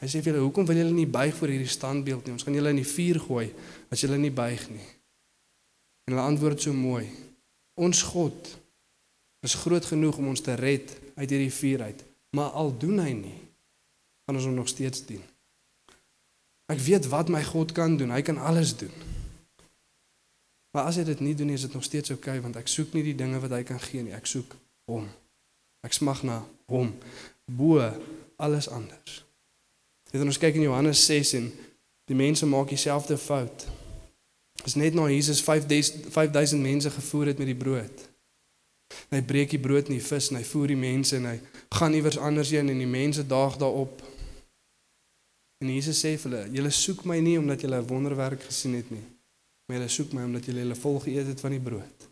hy 0.00 0.06
sê 0.08 0.22
vir 0.22 0.32
hulle, 0.32 0.44
"Hoekom 0.46 0.66
wil 0.66 0.76
julle 0.76 0.94
nie 0.96 1.06
buig 1.06 1.34
voor 1.34 1.48
hierdie 1.48 1.68
standbeeld 1.68 2.24
nie? 2.24 2.32
Ons 2.32 2.42
gaan 2.42 2.54
julle 2.54 2.70
in 2.70 2.80
die 2.80 2.92
vuur 2.94 3.20
gooi 3.20 3.52
as 3.90 4.00
julle 4.00 4.16
nie 4.16 4.30
buig 4.30 4.70
nie." 4.70 4.86
En 6.06 6.14
hulle 6.14 6.24
antwoord 6.24 6.62
so 6.62 6.72
mooi: 6.72 7.10
"Ons 7.74 8.02
God 8.02 8.58
is 9.42 9.54
groot 9.54 9.84
genoeg 9.84 10.16
om 10.16 10.28
ons 10.28 10.40
te 10.40 10.54
red 10.54 10.98
uit 11.14 11.30
hierdie 11.30 11.52
vuur 11.52 11.82
uit, 11.82 12.04
maar 12.30 12.50
al 12.50 12.78
doen 12.78 12.98
hy 12.98 13.12
nie, 13.12 13.47
gaan 14.28 14.36
ons 14.36 14.44
hom 14.44 14.54
nog 14.60 14.68
steeds 14.68 15.00
dien." 15.08 15.24
Ek 16.68 16.82
weet 16.84 17.08
wat 17.08 17.32
my 17.32 17.40
God 17.44 17.72
kan 17.72 17.96
doen. 17.96 18.12
Hy 18.12 18.20
kan 18.22 18.36
alles 18.36 18.76
doen. 18.76 18.92
Maar 20.70 20.84
as 20.84 20.98
hy 21.00 21.04
dit 21.08 21.20
nie 21.24 21.34
doen 21.34 21.48
nie, 21.48 21.56
is 21.56 21.64
dit 21.64 21.72
nog 21.72 21.84
steeds 21.84 22.12
oukei 22.12 22.36
okay, 22.36 22.42
want 22.44 22.58
ek 22.60 22.68
soek 22.68 22.92
nie 22.92 23.02
die 23.06 23.16
dinge 23.16 23.40
wat 23.40 23.54
hy 23.56 23.62
kan 23.64 23.80
gee 23.80 24.04
nie. 24.04 24.12
Ek 24.12 24.28
soek 24.28 24.52
hom. 24.90 25.08
Ek 25.86 25.96
smag 25.96 26.20
na 26.28 26.42
hom 26.68 26.92
bo 27.48 27.80
alles 28.36 28.68
anders. 28.68 29.22
Dit 30.12 30.20
ons 30.24 30.40
kyk 30.40 30.58
in 30.60 30.66
Johannes 30.68 31.00
6 31.08 31.32
en 31.38 31.48
die 32.08 32.16
mense 32.16 32.46
maak 32.46 32.68
dieselfde 32.68 33.16
fout. 33.20 33.64
Is 34.68 34.76
net 34.76 34.96
na 34.96 35.06
Jesus 35.08 35.40
5000 35.44 36.12
5000 36.12 36.60
mense 36.62 36.92
gevoer 36.92 37.32
het 37.32 37.40
met 37.40 37.48
die 37.48 37.56
brood. 37.56 38.04
Hy 39.08 39.22
breek 39.24 39.56
die 39.56 39.60
brood 39.60 39.88
en 39.88 39.96
die 39.96 40.04
vis 40.04 40.28
en 40.28 40.40
hy 40.40 40.44
voer 40.44 40.72
die 40.72 40.80
mense 40.80 41.16
en 41.16 41.28
hy 41.28 41.36
gaan 41.80 41.96
iewers 41.96 42.20
anders 42.20 42.52
heen 42.52 42.68
en 42.68 42.80
die 42.80 42.88
mense 42.88 43.24
daag 43.26 43.56
daarop. 43.60 44.04
En 45.58 45.70
Jesus 45.74 45.98
sê 45.98 46.14
vir 46.16 46.30
hulle: 46.30 46.42
"Julle 46.54 46.70
soek 46.70 47.04
my 47.04 47.18
nie 47.20 47.38
omdat 47.38 47.60
julle 47.60 47.80
'n 47.80 47.86
wonderwerk 47.86 48.42
gesien 48.42 48.74
het 48.74 48.90
nie, 48.90 49.06
maar 49.66 49.78
julle 49.78 49.88
soek 49.88 50.12
my 50.12 50.22
omdat 50.22 50.44
julle 50.46 50.60
hulle 50.60 50.74
vol 50.74 51.00
geëet 51.00 51.26
het 51.26 51.40
van 51.40 51.50
die 51.50 51.60
brood. 51.60 52.08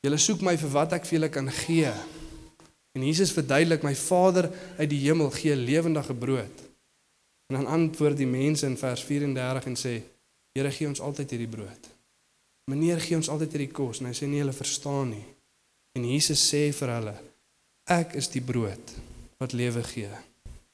Julle 0.00 0.16
soek 0.16 0.40
my 0.40 0.56
vir 0.56 0.70
wat 0.70 0.92
ek 0.92 1.04
vir 1.04 1.18
julle 1.18 1.28
kan 1.28 1.50
gee." 1.50 1.92
En 2.92 3.06
Jesus 3.06 3.32
verduidelik: 3.32 3.82
"My 3.82 3.94
Vader 3.94 4.50
uit 4.78 4.90
die 4.90 5.00
hemel 5.00 5.30
gee 5.30 5.56
lewendige 5.56 6.14
brood." 6.14 6.56
En 7.46 7.56
dan 7.56 7.66
antwoord 7.66 8.16
die 8.16 8.26
mense 8.26 8.66
in 8.66 8.76
vers 8.76 9.04
34 9.04 9.66
en 9.66 9.76
sê: 9.76 10.02
"Here, 10.52 10.70
gee 10.70 10.88
ons 10.88 11.00
altyd 11.00 11.30
hierdie 11.30 11.48
brood." 11.48 11.88
Meneer 12.70 13.00
gee 13.00 13.16
ons 13.16 13.28
altyd 13.28 13.50
hierdie 13.52 13.72
kos 13.74 14.00
en 14.00 14.06
hy 14.06 14.14
sê 14.14 14.28
nie 14.30 14.38
hulle 14.38 14.54
verstaan 14.54 15.10
nie. 15.10 15.24
En 15.98 16.04
Jesus 16.06 16.42
sê 16.52 16.68
vir 16.72 16.92
hulle: 16.94 17.14
Ek 17.90 18.14
is 18.14 18.28
die 18.30 18.42
brood 18.42 18.92
wat 19.42 19.52
lewe 19.52 19.82
gee. 19.82 20.29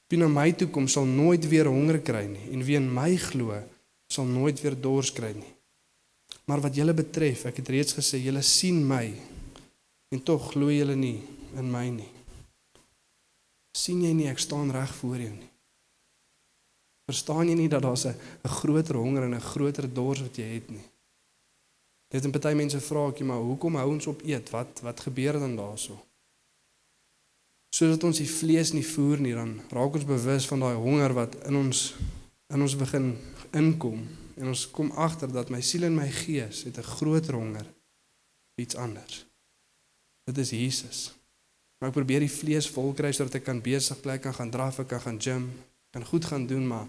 Wie 0.08 0.18
na 0.18 0.28
my 0.30 0.52
toe 0.52 0.68
kom 0.70 0.86
sal 0.88 1.04
nooit 1.04 1.48
weer 1.50 1.66
honger 1.66 1.98
kry 2.00 2.26
nie 2.30 2.50
en 2.54 2.62
wie 2.62 2.78
in 2.78 2.86
my 2.94 3.16
glo 3.18 3.56
sal 4.12 4.24
nooit 4.24 4.60
weer 4.62 4.76
dors 4.78 5.10
kry 5.12 5.32
nie. 5.34 5.54
Maar 6.46 6.62
wat 6.62 6.76
julle 6.78 6.94
betref, 6.94 7.46
ek 7.50 7.58
het 7.58 7.70
reeds 7.74 7.96
gesê, 7.96 8.20
julle 8.22 8.42
sien 8.42 8.78
my 8.86 9.10
en 10.14 10.22
tog 10.22 10.52
glo 10.52 10.70
julle 10.70 10.94
nie 10.94 11.18
in 11.58 11.70
my 11.70 11.88
nie. 11.90 12.12
sien 13.76 14.00
jy 14.02 14.12
nie 14.16 14.30
ek 14.30 14.40
staan 14.40 14.70
reg 14.72 14.92
voor 14.98 15.20
jou 15.20 15.32
nie? 15.34 15.50
Verstaan 17.06 17.50
jy 17.50 17.54
nie 17.54 17.68
dat 17.68 17.82
daar 17.82 17.96
'n 17.96 18.16
'n 18.44 18.56
groter 18.58 18.96
honger 18.96 19.24
en 19.24 19.34
'n 19.34 19.48
groter 19.52 19.86
dors 19.94 20.20
wat 20.20 20.36
jy 20.36 20.48
het 20.54 20.70
nie? 20.70 20.86
Dit 22.08 22.24
en 22.24 22.30
party 22.30 22.54
mense 22.54 22.80
vra 22.80 23.08
ek, 23.08 23.20
maar 23.20 23.42
hoekom 23.42 23.74
hou 23.74 23.88
ons 23.90 24.06
op 24.06 24.22
eet? 24.22 24.50
Wat 24.50 24.80
wat 24.82 25.00
gebeur 25.00 25.32
dan 25.32 25.56
daarso? 25.56 26.05
Sodat 27.76 28.04
ons 28.08 28.16
die 28.22 28.30
vlees 28.30 28.70
nie 28.72 28.84
voer 28.86 29.20
nie, 29.20 29.34
dan 29.36 29.58
raak 29.74 29.98
ons 29.98 30.06
bewus 30.08 30.46
van 30.48 30.62
daai 30.64 30.76
honger 30.80 31.12
wat 31.16 31.34
in 31.44 31.58
ons 31.60 31.90
in 32.54 32.62
ons 32.62 32.76
begin 32.78 33.10
inkom 33.58 34.04
en 34.38 34.52
ons 34.52 34.62
kom 34.72 34.92
agter 35.02 35.32
dat 35.34 35.50
my 35.52 35.58
siel 35.60 35.88
en 35.88 35.96
my 35.98 36.06
gees 36.22 36.62
het 36.64 36.78
'n 36.78 36.92
groter 36.96 37.34
honger 37.34 37.66
iets 38.62 38.76
anders. 38.76 39.26
Dit 40.24 40.38
is 40.38 40.50
Jesus. 40.50 41.12
Maar 41.78 41.88
ek 41.88 41.96
probeer 41.96 42.20
die 42.20 42.38
vlees 42.40 42.70
vol 42.70 42.94
kry 42.94 43.12
sodat 43.12 43.34
ek 43.34 43.44
kan 43.44 43.60
besig 43.60 44.00
plek 44.00 44.22
kan 44.22 44.34
gaan 44.34 44.50
draf, 44.50 44.78
ek 44.78 44.88
kan 44.88 45.00
gaan 45.00 45.20
gym, 45.20 45.52
kan 45.90 46.04
goed 46.04 46.24
gaan 46.24 46.46
doen, 46.46 46.66
maar 46.66 46.86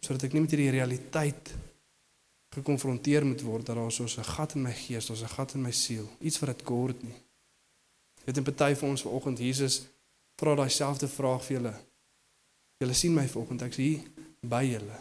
sodat 0.00 0.24
ek 0.24 0.32
nie 0.32 0.40
met 0.40 0.50
hierdie 0.50 0.70
realiteit 0.70 1.54
gekonfronteer 2.54 3.24
moet 3.24 3.42
word 3.42 3.66
dat 3.66 3.76
daar 3.76 3.92
so 3.92 4.04
'n 4.04 4.24
gat 4.24 4.54
in 4.54 4.62
my 4.62 4.72
gees, 4.72 5.06
daar's 5.06 5.22
'n 5.22 5.36
gat 5.36 5.54
in 5.54 5.62
my 5.62 5.72
siel, 5.72 6.08
iets 6.20 6.38
wat 6.40 6.58
dit 6.58 6.62
kort 6.62 7.02
nie. 7.02 7.16
Dit 8.24 8.36
en 8.36 8.44
party 8.44 8.74
vir 8.74 8.88
ons 8.88 9.02
vanoggend 9.02 9.38
Jesus 9.38 9.93
vra 10.40 10.54
daai 10.58 10.70
selfde 10.70 11.08
vraag 11.08 11.42
vir 11.46 11.56
julle. 11.58 11.74
Julle 12.82 12.96
sien 12.98 13.14
my 13.14 13.26
vanoggend, 13.30 13.64
ek's 13.66 13.80
hier 13.80 14.02
by 14.44 14.64
julle. 14.66 14.98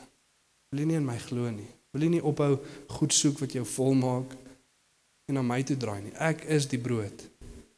Wil 0.72 0.84
jy 0.84 0.90
nie 0.90 1.00
in 1.00 1.08
my 1.08 1.18
glo 1.22 1.50
nie? 1.54 1.70
Wil 1.94 2.08
jy 2.08 2.12
nie 2.16 2.24
ophou 2.26 2.58
goed 2.96 3.14
soek 3.14 3.42
wat 3.44 3.54
jou 3.54 3.66
volmaak 3.76 4.32
en 5.30 5.38
na 5.38 5.44
my 5.46 5.60
toe 5.66 5.78
draai 5.80 6.02
nie? 6.02 6.14
Ek 6.18 6.46
is 6.50 6.66
die 6.72 6.82
brood 6.82 7.28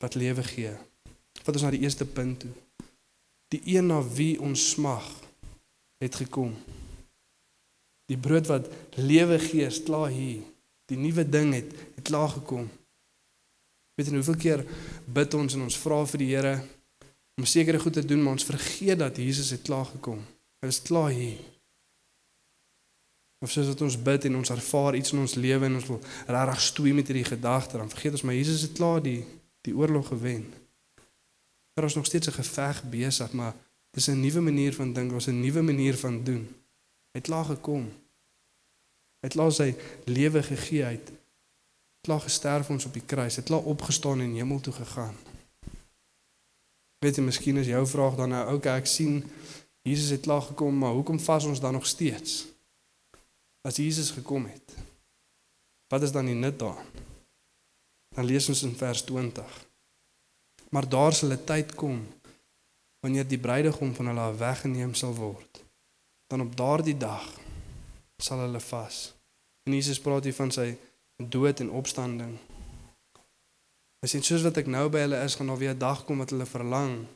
wat 0.03 0.15
lewe 0.19 0.43
gee. 0.47 0.71
Wat 1.43 1.55
ons 1.55 1.65
na 1.65 1.73
die 1.75 1.83
eerste 1.83 2.07
punt 2.07 2.45
toe. 2.45 2.53
Die 3.51 3.61
een 3.75 3.87
na 3.91 3.99
wie 4.15 4.35
ons 4.41 4.63
smag 4.71 5.07
het 6.03 6.15
gekom. 6.23 6.53
Die 8.11 8.19
brood 8.19 8.47
wat 8.51 8.69
lewe 8.99 9.39
gee, 9.41 9.65
is 9.65 9.81
klaar 9.83 10.11
hier. 10.13 10.43
Die 10.91 10.99
nuwe 10.99 11.25
ding 11.25 11.53
het 11.55 11.71
het 11.95 12.05
klaar 12.05 12.29
gekom. 12.35 12.67
Weet 13.95 14.11
jy 14.11 14.19
hoeveel 14.19 14.39
keer 14.39 14.63
bid 15.07 15.33
ons 15.33 15.55
en 15.55 15.65
ons 15.65 15.77
vra 15.81 16.01
vir 16.11 16.21
die 16.21 16.31
Here 16.33 16.55
om 17.35 17.45
sekere 17.45 17.79
goed 17.79 17.93
te 17.93 18.05
doen, 18.05 18.23
maar 18.23 18.37
ons 18.37 18.47
vergeet 18.47 18.99
dat 18.99 19.17
Jesus 19.17 19.49
het 19.49 19.61
klaar 19.61 19.85
gekom. 19.85 20.21
Hy 20.59 20.67
is 20.67 20.81
klaar 20.81 21.11
hier. 21.11 21.37
Of 23.43 23.51
soos 23.51 23.67
dat 23.67 23.81
ons 23.81 23.97
bid 24.01 24.25
en 24.25 24.35
ons 24.39 24.49
ervaar 24.49 24.95
iets 24.95 25.11
in 25.11 25.19
ons 25.19 25.35
lewe 25.35 25.67
en 25.67 25.75
ons 25.75 25.87
wil 25.87 25.99
regtig 26.27 26.61
stoei 26.61 26.93
met 26.93 27.07
hierdie 27.07 27.27
gedagte, 27.27 27.77
dan 27.77 27.91
vergeet 27.91 28.17
ons 28.17 28.25
maar 28.25 28.37
Jesus 28.37 28.61
het 28.67 28.77
klaar 28.79 29.03
die 29.03 29.21
die 29.65 29.73
oorlog 29.75 30.07
gewen. 30.07 30.45
Daar 31.73 31.85
is 31.85 31.95
nog 31.95 32.05
steeds 32.05 32.27
'n 32.27 32.37
geveg 32.37 32.83
besig, 32.89 33.31
maar 33.33 33.55
dis 33.91 34.07
'n 34.07 34.19
nuwe 34.19 34.41
manier 34.41 34.73
van 34.73 34.93
dink, 34.93 35.11
ons 35.11 35.27
'n 35.27 35.41
nuwe 35.41 35.61
manier 35.61 35.97
van 35.97 36.23
doen 36.23 36.47
het 37.15 37.23
klaar 37.23 37.45
gekom. 37.45 37.85
Hy 39.23 39.29
het 39.29 39.37
klaar 39.37 39.53
sy 39.55 39.69
lewe 40.05 40.43
gegee 40.43 40.83
uit. 40.83 41.11
Klaar 42.05 42.19
gesterf 42.21 42.69
ons 42.69 42.85
op 42.85 42.93
die 42.93 43.05
kruis. 43.05 43.39
Het 43.39 43.47
klaar 43.47 43.63
opgestaan 43.63 44.21
en 44.21 44.35
hemel 44.35 44.59
toe 44.59 44.73
gegaan. 44.73 45.15
Weet 47.05 47.19
jy, 47.19 47.23
miskien 47.27 47.61
is 47.61 47.69
jou 47.69 47.83
vraag 47.85 48.15
dan 48.17 48.31
nou, 48.33 48.55
okay, 48.55 48.79
ek 48.81 48.89
sien 48.89 49.19
Jesus 49.85 50.09
het 50.09 50.23
klaar 50.25 50.41
gekom, 50.41 50.73
maar 50.81 50.95
hoekom 50.97 51.19
vas 51.21 51.45
ons 51.45 51.61
dan 51.61 51.77
nog 51.77 51.85
steeds? 51.85 52.47
As 53.61 53.77
Jesus 53.77 54.09
gekom 54.15 54.47
het. 54.49 54.73
Wat 55.93 56.01
is 56.01 56.13
dan 56.15 56.25
die 56.25 56.37
nut 56.37 56.57
daarin? 56.57 56.89
Dan 58.17 58.25
lees 58.25 58.49
ons 58.49 58.63
in 58.65 58.73
vers 58.79 59.03
20. 59.05 59.53
Maar 60.73 60.89
daar 60.89 61.13
sal 61.13 61.37
'n 61.37 61.45
tyd 61.45 61.75
kom 61.77 62.01
wanneer 63.05 63.27
die 63.27 63.37
bruidegom 63.37 63.93
van 63.93 64.07
hulle 64.09 64.37
weggeneem 64.41 64.93
sal 64.93 65.13
word 65.13 65.61
dan 66.27 66.41
op 66.41 66.55
daardie 66.57 66.97
dag 66.97 67.25
sal 68.17 68.39
hulle 68.39 68.59
vas. 68.59 69.13
En 69.63 69.73
Jesus 69.73 70.01
praat 70.01 70.23
hier 70.23 70.33
van 70.33 70.51
sy 70.51 70.77
dood 71.17 71.59
en 71.59 71.69
opstanding. 71.69 72.39
Sê 74.05 74.21
soos 74.21 74.43
wat 74.45 74.57
ek 74.61 74.67
nou 74.69 74.85
by 74.93 75.01
hulle 75.05 75.19
is, 75.25 75.35
gaan 75.35 75.47
daar 75.49 75.57
weer 75.57 75.73
'n 75.73 75.79
dag 75.81 76.05
kom 76.05 76.17
wat 76.21 76.29
hulle 76.29 76.45
verlang 76.45 77.07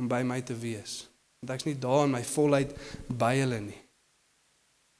om 0.00 0.08
by 0.08 0.22
my 0.22 0.40
te 0.40 0.54
wees. 0.54 1.08
Want 1.40 1.52
ek's 1.54 1.64
nie 1.66 1.78
daar 1.78 2.04
in 2.04 2.10
my 2.10 2.24
volheid 2.24 2.70
by 3.08 3.34
hulle 3.36 3.60
nie. 3.60 3.82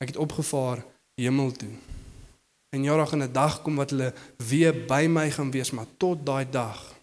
Ek 0.02 0.08
het 0.08 0.16
opgevaar 0.16 0.84
hemel 1.14 1.52
toe. 1.52 1.72
En 2.74 2.82
ja, 2.82 2.96
daar 2.96 3.06
gaan 3.06 3.22
'n 3.22 3.32
dag 3.32 3.62
kom 3.62 3.76
wat 3.76 3.90
hulle 3.90 4.12
weer 4.36 4.86
by 4.86 5.06
my 5.08 5.30
gaan 5.30 5.50
wees, 5.50 5.70
maar 5.70 5.86
tot 5.96 6.26
daai 6.26 6.50
dag 6.50 6.94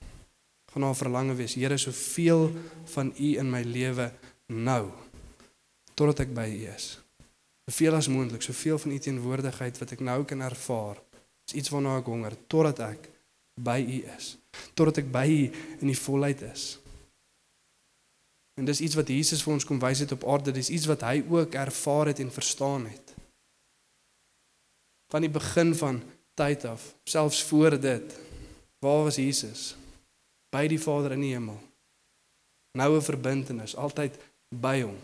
gaan 0.72 0.82
daar 0.82 0.96
verlange 0.96 1.36
wees. 1.36 1.54
Here, 1.54 1.78
soveel 1.78 2.52
van 2.86 3.14
U 3.20 3.38
in 3.38 3.50
my 3.50 3.62
lewe 3.62 4.12
nou 4.46 4.92
totdat 5.94 6.20
ek 6.20 6.34
by 6.34 6.48
U 6.50 6.68
is. 6.76 7.00
Soveel 7.70 7.96
as 7.96 8.08
moontlik, 8.08 8.42
soveel 8.42 8.78
van 8.78 8.92
U 8.92 9.00
teenwoordigheid 9.00 9.78
wat 9.78 9.92
ek 9.92 10.00
nou 10.00 10.24
kan 10.24 10.42
ervaar. 10.42 10.98
Is 11.48 11.54
iets 11.54 11.70
waarna 11.70 11.98
ek 11.98 12.06
honger 12.06 12.36
totdat 12.48 12.80
ek 12.80 13.13
by 13.62 13.80
U 13.82 14.00
is. 14.18 14.34
Totdat 14.74 15.04
ek 15.04 15.12
by 15.14 15.26
U 15.30 15.44
in 15.82 15.92
die 15.92 16.00
volheid 16.00 16.42
is. 16.48 16.78
En 18.60 18.66
dis 18.70 18.82
iets 18.86 18.98
wat 18.98 19.10
Jesus 19.10 19.42
vir 19.42 19.56
ons 19.56 19.66
kom 19.66 19.80
wys 19.82 20.04
het 20.04 20.14
op 20.14 20.26
aarde, 20.30 20.54
dis 20.54 20.70
iets 20.70 20.86
wat 20.90 21.06
hy 21.08 21.24
ook 21.26 21.56
ervaar 21.58 22.12
het 22.12 22.22
en 22.22 22.34
verstaan 22.34 22.86
het. 22.86 23.14
Van 25.14 25.26
die 25.26 25.32
begin 25.34 25.74
van 25.78 26.02
tyd 26.38 26.66
af, 26.70 26.86
selfs 27.10 27.42
voor 27.50 27.78
dit, 27.82 28.18
waar 28.82 29.08
was 29.10 29.18
Jesus? 29.22 29.74
By 30.54 30.68
die 30.70 30.82
Vader 30.82 31.16
in 31.18 31.26
die 31.26 31.34
hemel. 31.34 31.58
Noue 32.78 33.02
verbintenis, 33.06 33.76
altyd 33.78 34.18
by 34.54 34.80
hom. 34.82 34.98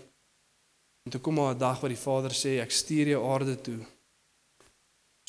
En 1.05 1.13
toe 1.13 1.21
kom 1.21 1.37
maar 1.37 1.55
'n 1.55 1.57
dag 1.57 1.79
wat 1.81 1.89
die 1.89 2.03
Vader 2.05 2.33
sê 2.33 2.59
ek 2.61 2.71
stuur 2.71 3.07
jou 3.07 3.21
aarde 3.25 3.61
toe 3.61 3.79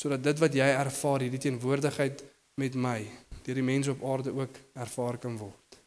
sodat 0.00 0.22
dit 0.24 0.38
wat 0.40 0.54
jy 0.56 0.64
ervaar, 0.64 1.20
hierdie 1.20 1.42
teenwoordigheid 1.44 2.22
met 2.58 2.74
my, 2.74 2.98
deur 3.44 3.60
die 3.60 3.66
mense 3.66 3.92
op 3.92 4.02
aarde 4.04 4.32
ook 4.34 4.58
ervaar 4.74 5.18
kan 5.18 5.36
word. 5.38 5.78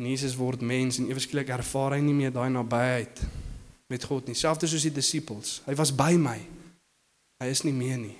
En 0.00 0.08
Jesus 0.08 0.36
word 0.36 0.64
mens 0.64 0.98
en 0.98 1.10
ewe 1.10 1.20
skielik 1.20 1.52
ervaar 1.52 1.96
hy 1.96 2.00
nie 2.04 2.16
meer 2.16 2.32
daai 2.32 2.48
nabyheid 2.50 3.22
met 3.92 4.04
God 4.08 4.30
nie, 4.30 4.36
selfs 4.38 4.70
soos 4.70 4.88
die 4.88 4.94
disippels. 4.94 5.60
Hy 5.66 5.76
was 5.76 5.92
by 5.94 6.14
my. 6.16 6.38
Hy 7.42 7.48
is 7.52 7.64
nie 7.66 7.74
meer 7.76 7.98
nie. 8.00 8.16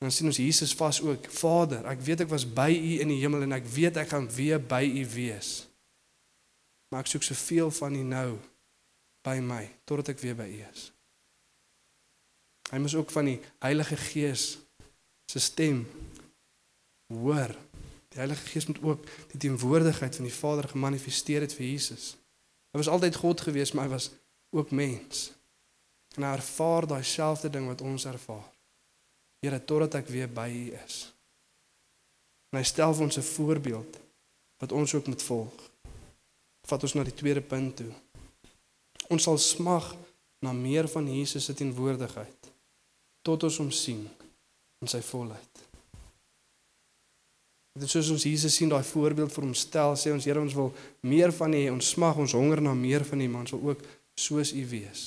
En 0.00 0.08
dan 0.08 0.14
sien 0.16 0.30
ons 0.30 0.38
Jesus 0.40 0.72
vas 0.74 1.02
ook, 1.04 1.26
Vader, 1.28 1.84
ek 1.90 2.00
weet 2.06 2.22
ek 2.24 2.30
was 2.30 2.46
by 2.48 2.70
U 2.72 2.92
in 3.04 3.10
die 3.12 3.18
hemel 3.20 3.44
en 3.44 3.58
ek 3.58 3.66
weet 3.68 3.98
ek 4.00 4.14
gaan 4.14 4.30
weer 4.32 4.62
by 4.62 4.80
U 4.86 5.02
wees. 5.12 5.50
Maar 6.88 7.04
ek 7.04 7.10
soek 7.12 7.26
soveel 7.26 7.68
van 7.76 7.98
U 7.98 8.06
nou 8.08 8.30
by 9.26 9.36
my 9.44 9.66
totdat 9.84 10.14
ek 10.14 10.22
weer 10.24 10.38
by 10.38 10.48
U 10.48 10.62
is. 10.70 10.86
Hy 12.70 12.80
moet 12.80 12.96
ook 12.96 13.12
van 13.12 13.28
die 13.28 13.36
Heilige 13.60 13.98
Gees 14.00 14.54
se 15.30 15.38
stem 15.38 15.84
hoor. 17.06 17.54
Die 18.10 18.18
Heilige 18.18 18.46
Gees 18.46 18.66
moet 18.66 18.82
ook 18.82 19.04
die 19.30 19.38
teenwoordigheid 19.38 20.16
van 20.16 20.26
die 20.26 20.34
Vader 20.34 20.68
gemanifesteer 20.68 21.46
het 21.46 21.54
vir 21.54 21.66
Jesus. 21.66 22.16
Hy 22.74 22.82
was 22.82 22.90
altyd 22.90 23.18
God 23.18 23.40
gewees, 23.46 23.72
maar 23.72 23.86
hy 23.86 23.94
was 23.94 24.10
ook 24.50 24.74
mens. 24.74 25.30
En 26.18 26.26
hy 26.26 26.34
ervaar 26.34 26.88
daai 26.90 27.04
selfde 27.06 27.50
ding 27.50 27.68
wat 27.70 27.82
ons 27.86 28.06
ervaar. 28.10 28.48
Here, 29.40 29.62
totdat 29.64 30.00
ek 30.02 30.10
weer 30.10 30.30
by 30.30 30.48
U 30.50 30.66
is. 30.82 30.98
En 32.50 32.58
hy 32.58 32.66
stel 32.66 32.94
vir 32.94 33.06
ons 33.06 33.18
'n 33.18 33.30
voorbeeld 33.30 33.98
wat 34.60 34.72
ons 34.72 34.94
ook 34.94 35.06
moet 35.06 35.22
volg. 35.22 35.70
Vat 36.66 36.82
ons 36.82 36.94
na 36.94 37.04
die 37.04 37.14
tweede 37.14 37.40
punt 37.40 37.76
toe. 37.76 37.92
Ons 39.08 39.22
sal 39.22 39.38
smag 39.38 39.96
na 40.42 40.52
meer 40.52 40.88
van 40.88 41.06
Jesus 41.06 41.44
se 41.44 41.54
teenwoordigheid 41.54 42.52
tot 43.22 43.42
ons 43.42 43.56
hom 43.56 43.70
sien 43.70 44.08
in 44.80 44.88
sy 44.88 45.00
volheid. 45.04 45.66
Dit 47.76 47.86
is 47.86 47.92
soos 47.94 48.10
ons 48.16 48.26
Jesus 48.26 48.56
sien 48.56 48.70
daai 48.70 48.82
voorbeeld 48.84 49.32
vir 49.32 49.46
hom 49.46 49.54
stel, 49.54 49.94
sê 49.96 50.10
ons 50.12 50.26
Here 50.26 50.40
ons 50.40 50.56
wil 50.58 50.72
meer 51.06 51.32
van 51.36 51.54
U, 51.54 51.62
ons 51.76 51.92
smag, 51.94 52.18
ons 52.18 52.34
honger 52.34 52.62
na 52.64 52.74
meer 52.74 53.04
van 53.06 53.20
U, 53.22 53.28
maar 53.30 53.46
ons 53.46 53.54
wil 53.54 53.72
ook 53.72 53.84
soos 54.18 54.52
U 54.56 54.64
wees. 54.72 55.04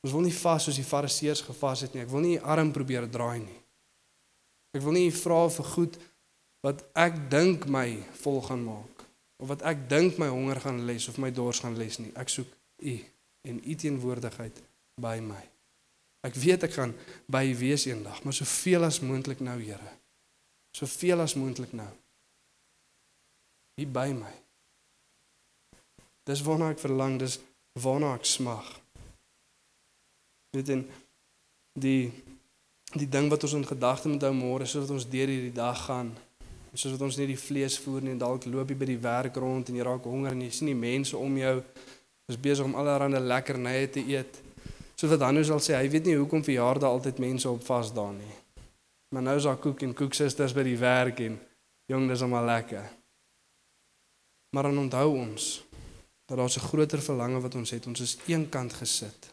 Ons 0.00 0.14
wil 0.16 0.24
nie 0.24 0.34
vas 0.34 0.64
soos 0.64 0.78
die 0.80 0.86
Fariseërs 0.86 1.44
gevas 1.44 1.84
het 1.84 1.94
nie. 1.94 2.06
Ek 2.06 2.12
wil 2.12 2.24
nie 2.24 2.38
U 2.38 2.46
arm 2.54 2.72
probeer 2.72 3.04
draai 3.10 3.42
nie. 3.42 3.60
Ek 4.72 4.84
wil 4.86 4.96
nie 4.96 5.10
U 5.10 5.12
vra 5.18 5.42
vir 5.52 5.68
goed 5.74 6.00
wat 6.64 6.82
ek 6.98 7.26
dink 7.32 7.68
my 7.68 7.86
vol 8.22 8.40
gaan 8.48 8.64
maak 8.64 9.04
of 9.40 9.48
wat 9.48 9.62
ek 9.64 9.86
dink 9.88 10.18
my 10.20 10.28
honger 10.28 10.60
gaan 10.60 10.82
les 10.88 11.08
of 11.08 11.16
my 11.20 11.30
dors 11.32 11.62
gaan 11.64 11.78
les 11.80 12.00
nie. 12.00 12.12
Ek 12.16 12.32
soek 12.32 12.48
U 12.80 12.96
en 13.48 13.60
U 13.60 13.76
teenwoordigheid 13.84 14.60
by 15.00 15.18
my. 15.24 15.40
Ek 16.26 16.36
weet 16.36 16.66
ek 16.68 16.74
gaan 16.76 16.92
by 17.30 17.46
U 17.48 17.54
wees 17.60 17.86
eendag, 17.88 18.20
maar 18.24 18.36
soveel 18.36 18.84
as 18.84 19.00
moontlik 19.00 19.40
nou, 19.40 19.56
Here. 19.60 19.96
Soveel 20.76 21.24
as 21.24 21.34
moontlik 21.34 21.72
nou. 21.72 21.88
Hier 23.80 23.88
by 23.88 24.10
my. 24.12 24.32
Dis 26.28 26.42
waarna 26.44 26.70
ek 26.74 26.82
verlang, 26.82 27.16
dis 27.18 27.38
waarna 27.80 28.12
ek 28.18 28.28
smag. 28.28 28.68
Weet 30.54 30.74
en 30.76 30.84
die 31.80 32.10
die 32.98 33.06
ding 33.06 33.28
wat 33.30 33.44
ons 33.46 33.54
in 33.54 33.66
gedagte 33.66 34.10
moet 34.10 34.24
hou 34.26 34.32
môre 34.34 34.66
sodat 34.66 34.90
ons 34.90 35.04
deur 35.06 35.30
hierdie 35.30 35.54
dag 35.54 35.78
gaan 35.86 36.08
sodat 36.74 37.02
ons 37.02 37.16
nie 37.18 37.26
die 37.32 37.38
vlees 37.38 37.76
voer 37.82 38.04
nie 38.04 38.12
en 38.14 38.20
dalk 38.20 38.46
loop 38.46 38.70
jy 38.70 38.76
by 38.78 38.88
die 38.92 39.00
werk 39.02 39.38
rond 39.42 39.68
en 39.68 39.78
jy 39.78 39.86
raak 39.86 40.06
honger 40.06 40.36
en 40.36 40.44
jy 40.44 40.50
sien 40.54 40.70
die 40.70 40.78
mense 40.78 41.18
om 41.18 41.38
jou 41.38 41.56
is 42.30 42.38
besig 42.38 42.66
om 42.66 42.76
allerlei 42.78 43.18
lekkernye 43.18 43.88
te 43.90 44.04
eet. 44.06 44.38
Soos 45.00 45.14
wat 45.14 45.22
Hanno 45.24 45.40
sal 45.48 45.62
sê, 45.64 45.72
hy 45.78 45.88
weet 45.88 46.10
nie 46.10 46.18
hoekom 46.18 46.42
verjaardae 46.44 46.88
altyd 46.90 47.22
mense 47.24 47.48
op 47.48 47.62
vasdaan 47.64 48.18
nie. 48.20 48.34
Maar 49.14 49.22
nou 49.24 49.36
is 49.38 49.46
daar 49.48 49.56
koek 49.56 49.80
en 49.86 49.94
koeksusters 49.96 50.52
by 50.52 50.64
die 50.66 50.76
werk 50.76 51.22
en 51.24 51.38
jong, 51.88 52.04
dis 52.10 52.20
almal 52.20 52.44
lekker. 52.44 52.84
Maar 54.52 54.68
dan 54.68 54.82
onthou 54.82 55.06
ons 55.22 55.46
dat 56.28 56.36
daar 56.36 56.52
'n 56.52 56.68
groter 56.68 57.00
verlange 57.00 57.40
wat 57.40 57.54
ons 57.54 57.70
het. 57.70 57.86
Ons 57.86 58.00
is 58.00 58.18
eenkant 58.26 58.72
gesit. 58.72 59.32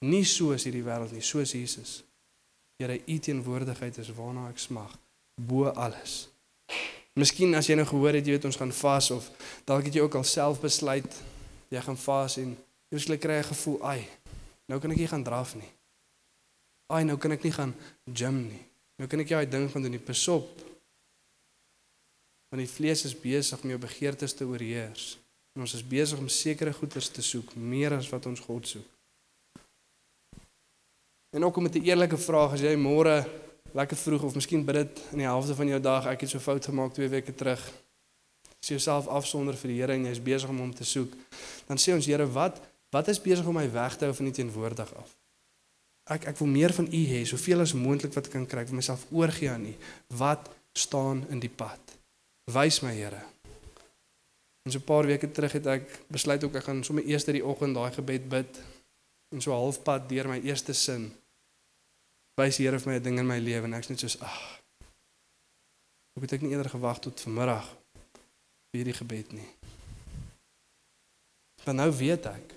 Nie 0.00 0.24
soos 0.24 0.64
hierdie 0.64 0.82
wêreld 0.82 1.12
nie, 1.12 1.20
soos 1.20 1.52
Jesus. 1.52 2.04
Here, 2.80 3.00
u 3.06 3.18
teenwoordigheid 3.18 3.98
is 3.98 4.12
waarna 4.12 4.48
ek 4.48 4.58
smag 4.58 4.98
bo 5.36 5.68
alles. 5.68 6.28
Miskien 7.12 7.54
as 7.54 7.66
jy 7.66 7.74
nou 7.74 7.86
gehoor 7.86 8.14
het 8.14 8.26
jy 8.26 8.32
weet 8.32 8.44
ons 8.44 8.56
gaan 8.56 8.72
vas 8.72 9.10
of 9.10 9.30
dalk 9.64 9.84
het 9.84 9.94
jy 9.94 10.00
ook 10.00 10.14
al 10.14 10.24
self 10.24 10.60
besluit 10.60 11.22
jy 11.68 11.80
gaan 11.80 11.98
vas 11.98 12.36
en 12.36 12.56
jy 12.88 12.98
skielik 12.98 13.20
kry 13.20 13.38
'n 13.38 13.44
gevoel, 13.44 13.84
"Ai, 13.84 14.08
nou 14.70 14.80
kan 14.80 14.90
ek 14.90 15.00
nie 15.02 15.08
gaan 15.10 15.24
draf 15.24 15.54
nie. 15.54 15.70
Ai, 16.92 17.04
nou 17.04 17.16
kan 17.18 17.32
ek 17.32 17.42
nie 17.46 17.54
gaan 17.54 17.74
gym 18.04 18.44
nie. 18.50 18.62
Nou 19.00 19.08
kan 19.08 19.20
ek 19.20 19.32
jy 19.32 19.42
daai 19.42 19.50
ding 19.50 19.70
gaan 19.70 19.82
doen, 19.82 19.96
die 19.96 20.06
pesop." 20.06 20.50
Want 22.52 22.60
die 22.60 22.68
vlees 22.68 23.04
is 23.08 23.16
besig 23.16 23.62
om 23.62 23.70
jou 23.72 23.78
begeertes 23.80 24.34
te 24.36 24.44
oorheers. 24.44 25.16
En 25.56 25.64
ons 25.64 25.74
is 25.74 25.84
besig 25.84 26.18
om 26.18 26.28
sekere 26.28 26.72
goederes 26.72 27.08
te 27.08 27.22
soek 27.24 27.54
meer 27.56 27.96
as 27.96 28.08
wat 28.12 28.26
ons 28.28 28.40
God 28.40 28.68
soek. 28.68 28.88
En 31.32 31.44
ook 31.44 31.56
om 31.56 31.62
met 31.62 31.74
'n 31.74 31.84
eerlike 31.84 32.16
vraag 32.16 32.52
as 32.52 32.60
jy 32.60 32.76
môre 32.76 33.24
lekker 33.72 33.96
vroeg 33.96 34.22
of 34.22 34.34
miskien 34.34 34.64
bid 34.64 34.74
dit 34.74 35.00
in 35.12 35.18
die 35.18 35.26
helfte 35.26 35.54
van 35.54 35.66
jou 35.66 35.80
dag, 35.80 36.06
ek 36.06 36.20
het 36.20 36.30
so 36.30 36.38
fout 36.38 36.64
gemaak 36.64 36.92
2 36.92 37.08
weke 37.08 37.34
terug. 37.34 37.62
As 38.60 38.68
jy 38.68 38.76
jouself 38.76 39.06
afsonder 39.06 39.56
vir 39.56 39.68
die 39.68 39.80
Here 39.80 39.92
en 39.92 40.04
jy's 40.04 40.22
besig 40.22 40.48
om 40.48 40.58
hom 40.58 40.74
te 40.74 40.84
soek, 40.84 41.12
dan 41.66 41.76
sê 41.76 41.94
ons 41.94 42.06
Here, 42.06 42.26
wat 42.26 42.60
wat 42.92 43.08
is 43.08 43.20
besig 43.20 43.46
om 43.48 43.56
my 43.56 43.66
weg 43.72 43.96
te 43.96 44.06
hou 44.06 44.14
van 44.14 44.28
U 44.28 44.32
teenwoordig 44.36 44.94
af? 45.00 45.16
Ek 46.12 46.26
ek 46.32 46.38
wil 46.42 46.50
meer 46.50 46.74
van 46.76 46.88
U 46.90 47.02
hê, 47.08 47.22
soveel 47.24 47.64
as 47.64 47.76
moontlik 47.78 48.14
wat 48.16 48.28
ek 48.28 48.36
kan 48.36 48.46
kry, 48.46 48.64
wil 48.68 48.80
myself 48.80 49.06
oorgee 49.10 49.50
aan 49.50 49.68
U. 49.70 49.74
Wat 50.18 50.50
staan 50.76 51.24
in 51.30 51.40
die 51.40 51.52
pad? 51.52 51.96
Wys 52.52 52.82
my, 52.82 52.92
Here. 52.92 53.22
En 54.62 54.72
so 54.72 54.78
'n 54.78 54.84
paar 54.84 55.06
weke 55.06 55.30
terug 55.30 55.52
het 55.52 55.66
ek 55.66 56.04
besluit 56.06 56.44
ook 56.44 56.54
ek 56.54 56.64
gaan 56.64 56.84
sommer 56.84 57.04
eers 57.04 57.24
die 57.24 57.44
oggend 57.44 57.74
daai 57.74 57.92
gebed 57.92 58.28
bid 58.28 58.60
en 59.34 59.40
so 59.40 59.50
halfpad 59.50 60.08
deur 60.08 60.28
my 60.28 60.38
eerste 60.38 60.72
sin 60.72 61.10
wys 62.38 62.56
die 62.56 62.66
Here 62.66 62.78
vir 62.78 62.92
my 62.92 62.98
'n 62.98 63.02
ding 63.02 63.18
in 63.18 63.26
my 63.26 63.38
lewe 63.38 63.64
en 63.64 63.74
ek's 63.74 63.88
net 63.88 63.98
soos 63.98 64.20
ag. 64.20 64.60
Ek 66.16 66.22
het 66.22 66.32
ek 66.32 66.42
nie 66.42 66.50
eerder 66.50 66.70
gewag 66.70 66.98
tot 67.00 67.20
vanmiddag 67.20 67.66
vir 68.70 68.78
hierdie 68.78 69.00
gebed 69.00 69.32
nie. 69.32 69.50
Maar 71.64 71.74
nou 71.74 71.90
weet 71.96 72.26
ek 72.26 72.54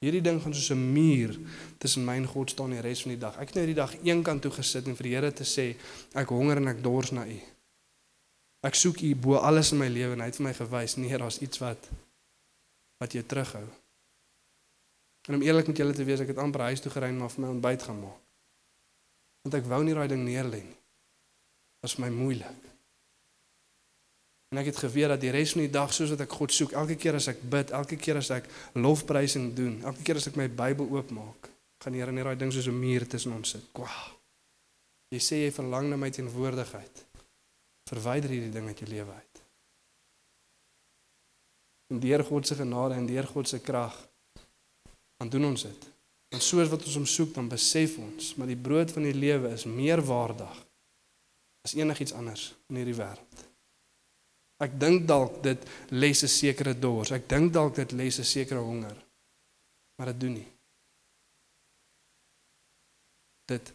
hierdie 0.00 0.22
ding 0.24 0.40
gaan 0.40 0.54
soos 0.54 0.70
'n 0.72 0.92
muur 0.92 1.36
tussen 1.78 2.04
my 2.04 2.16
en 2.16 2.26
God 2.26 2.50
staan 2.50 2.70
die 2.70 2.80
res 2.80 3.02
van 3.02 3.12
die 3.12 3.20
dag. 3.20 3.36
Ek 3.36 3.48
het 3.48 3.54
nou 3.54 3.64
hierdie 3.66 3.82
dag 3.82 3.92
eenkant 4.02 4.42
toe 4.42 4.50
gesit 4.50 4.86
en 4.86 4.96
vir 4.96 5.04
die 5.04 5.14
Here 5.14 5.32
te 5.32 5.44
sê 5.44 5.76
ek 6.14 6.28
honger 6.28 6.56
en 6.56 6.68
ek 6.68 6.82
dors 6.82 7.12
na 7.12 7.26
U. 7.26 7.40
Ek 8.62 8.74
soek 8.74 9.02
U 9.02 9.14
bo 9.14 9.36
alles 9.36 9.72
in 9.72 9.78
my 9.78 9.88
lewe 9.88 10.12
en 10.12 10.20
hy 10.20 10.26
het 10.26 10.36
vir 10.36 10.46
my 10.46 10.54
gewys 10.54 10.96
nee, 10.96 11.18
daar's 11.18 11.40
iets 11.40 11.58
wat 11.58 11.90
wat 13.00 13.12
jou 13.12 13.22
terughou. 13.22 13.66
En 15.28 15.34
om 15.34 15.42
eerlik 15.42 15.66
met 15.66 15.76
julle 15.76 15.92
te 15.92 16.04
wees, 16.04 16.20
ek 16.20 16.28
het 16.28 16.38
amper 16.38 16.60
huis 16.60 16.80
toe 16.80 16.92
gery 16.92 17.10
maar 17.12 17.30
vir 17.30 17.44
my 17.44 17.48
ontbyt 17.48 17.82
gaan 17.82 18.00
maak 18.00 18.20
want 19.42 19.54
ek 19.56 19.68
wou 19.72 19.80
nie 19.84 19.94
daai 19.96 20.08
ding 20.08 20.24
neerlê 20.24 20.60
nie. 20.64 20.78
Was 21.80 21.96
vir 21.96 22.06
my 22.06 22.10
moeilik. 22.12 22.69
En 24.50 24.58
ek 24.58 24.72
het 24.72 24.80
geweet 24.82 25.12
dat 25.12 25.20
die 25.22 25.30
res 25.30 25.52
van 25.54 25.62
die 25.62 25.70
dag 25.70 25.92
soos 25.94 26.10
wat 26.10 26.24
ek 26.24 26.32
God 26.34 26.54
soek, 26.54 26.72
elke 26.78 26.96
keer 26.98 27.18
as 27.20 27.28
ek 27.30 27.42
bid, 27.52 27.70
elke 27.76 27.98
keer 28.00 28.18
as 28.18 28.32
ek 28.34 28.48
lofprysing 28.74 29.52
doen, 29.54 29.76
elke 29.86 30.02
keer 30.06 30.18
as 30.18 30.26
ek 30.26 30.38
my 30.40 30.48
Bybel 30.50 30.90
oopmaak, 30.90 31.50
gaan 31.80 31.94
die 31.94 32.02
Here 32.02 32.12
net 32.12 32.26
daai 32.26 32.40
ding 32.40 32.50
soos 32.52 32.66
'n 32.66 32.74
muur 32.74 33.06
tussen 33.06 33.32
ons 33.32 33.50
sit. 33.54 33.62
Kwaa. 33.72 34.10
Jy 35.14 35.18
sê 35.18 35.36
jy 35.44 35.52
verlang 35.54 35.88
na 35.90 35.96
my 35.96 36.10
teenwoordigheid. 36.10 37.04
Verwyder 37.90 38.30
hierdie 38.30 38.52
ding 38.52 38.66
uit 38.66 38.78
jou 38.78 38.90
lewe 38.90 39.12
uit. 39.12 39.42
En 41.90 42.00
deur 42.00 42.24
God 42.24 42.46
se 42.46 42.54
genade 42.54 42.94
en 42.94 43.06
deur 43.06 43.26
God 43.26 43.48
se 43.48 43.58
krag 43.58 44.10
dan 45.18 45.28
doen 45.28 45.44
ons 45.44 45.62
dit. 45.62 45.88
En 46.28 46.40
soos 46.40 46.68
wat 46.68 46.84
ons 46.84 46.94
hom 46.94 47.06
soek, 47.06 47.34
dan 47.34 47.48
besef 47.48 47.98
ons, 47.98 48.34
maar 48.34 48.46
die 48.46 48.56
brood 48.56 48.92
van 48.94 49.02
die 49.02 49.14
lewe 49.14 49.50
is 49.52 49.66
meer 49.68 50.00
waardig 50.00 50.66
as 51.66 51.74
enigiets 51.74 52.14
anders 52.16 52.54
in 52.70 52.76
hierdie 52.80 52.96
wêreld. 52.96 53.49
Ek 54.60 54.76
dink 54.80 55.06
dalk 55.08 55.42
dit 55.42 55.62
les 55.88 56.22
'n 56.22 56.28
sekere 56.28 56.78
dors. 56.78 57.10
Ek 57.10 57.28
dink 57.28 57.52
dalk 57.52 57.74
dit 57.74 57.92
les 57.92 58.18
'n 58.18 58.24
sekere 58.24 58.60
honger. 58.60 58.96
Maar 59.96 60.06
dit 60.12 60.20
doen 60.20 60.32
nie. 60.32 60.48
Dit 63.46 63.72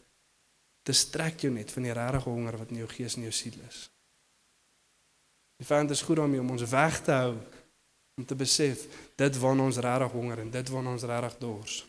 distrek 0.84 1.40
jou 1.40 1.54
net 1.54 1.72
van 1.72 1.84
die 1.84 1.94
regte 1.94 2.30
honger 2.30 2.58
wat 2.58 2.70
in 2.70 2.78
jou 2.84 2.88
gees 2.88 3.16
en 3.16 3.22
jou 3.22 3.32
siel 3.32 3.60
is. 3.68 3.90
Die 5.58 5.66
vyand 5.66 5.92
is 5.92 6.02
goed 6.02 6.18
daarmee 6.18 6.40
om 6.40 6.50
ons 6.50 6.70
weg 6.70 7.02
te 7.04 7.12
hou 7.12 7.36
om 8.16 8.26
te 8.26 8.36
besef 8.36 8.86
dit 9.16 9.38
waarna 9.38 9.64
ons 9.64 9.78
regtig 9.78 10.12
honger 10.12 10.40
en 10.40 10.52
dit 10.52 10.70
waarna 10.70 10.92
ons 10.92 11.04
regtig 11.04 11.38
dors. 11.38 11.86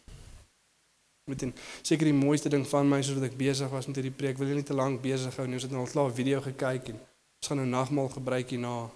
Met 1.31 1.43
'n 1.43 1.55
seker 1.83 2.07
die 2.07 2.15
mooiste 2.27 2.49
ding 2.49 2.67
van 2.67 2.89
my 2.89 3.03
soos 3.03 3.19
wat 3.19 3.31
ek 3.31 3.37
besig 3.37 3.69
was 3.71 3.87
met 3.87 3.97
hierdie 3.97 4.17
preek, 4.17 4.39
wil 4.39 4.49
jy 4.49 4.55
nie 4.55 4.63
te 4.63 4.75
lank 4.75 5.03
besig 5.03 5.37
hou 5.37 5.47
nie. 5.47 5.55
Ons 5.55 5.63
het 5.63 5.73
nou 5.73 5.81
al 5.81 5.91
klaar 5.91 6.11
'n 6.11 6.15
video 6.15 6.41
gekyk 6.41 6.89
en 6.89 7.01
ons 7.39 7.51
gaan 7.51 7.61
nou 7.63 7.69
nagmaal 7.69 8.09
gebruik 8.09 8.51
hierna. 8.55 8.89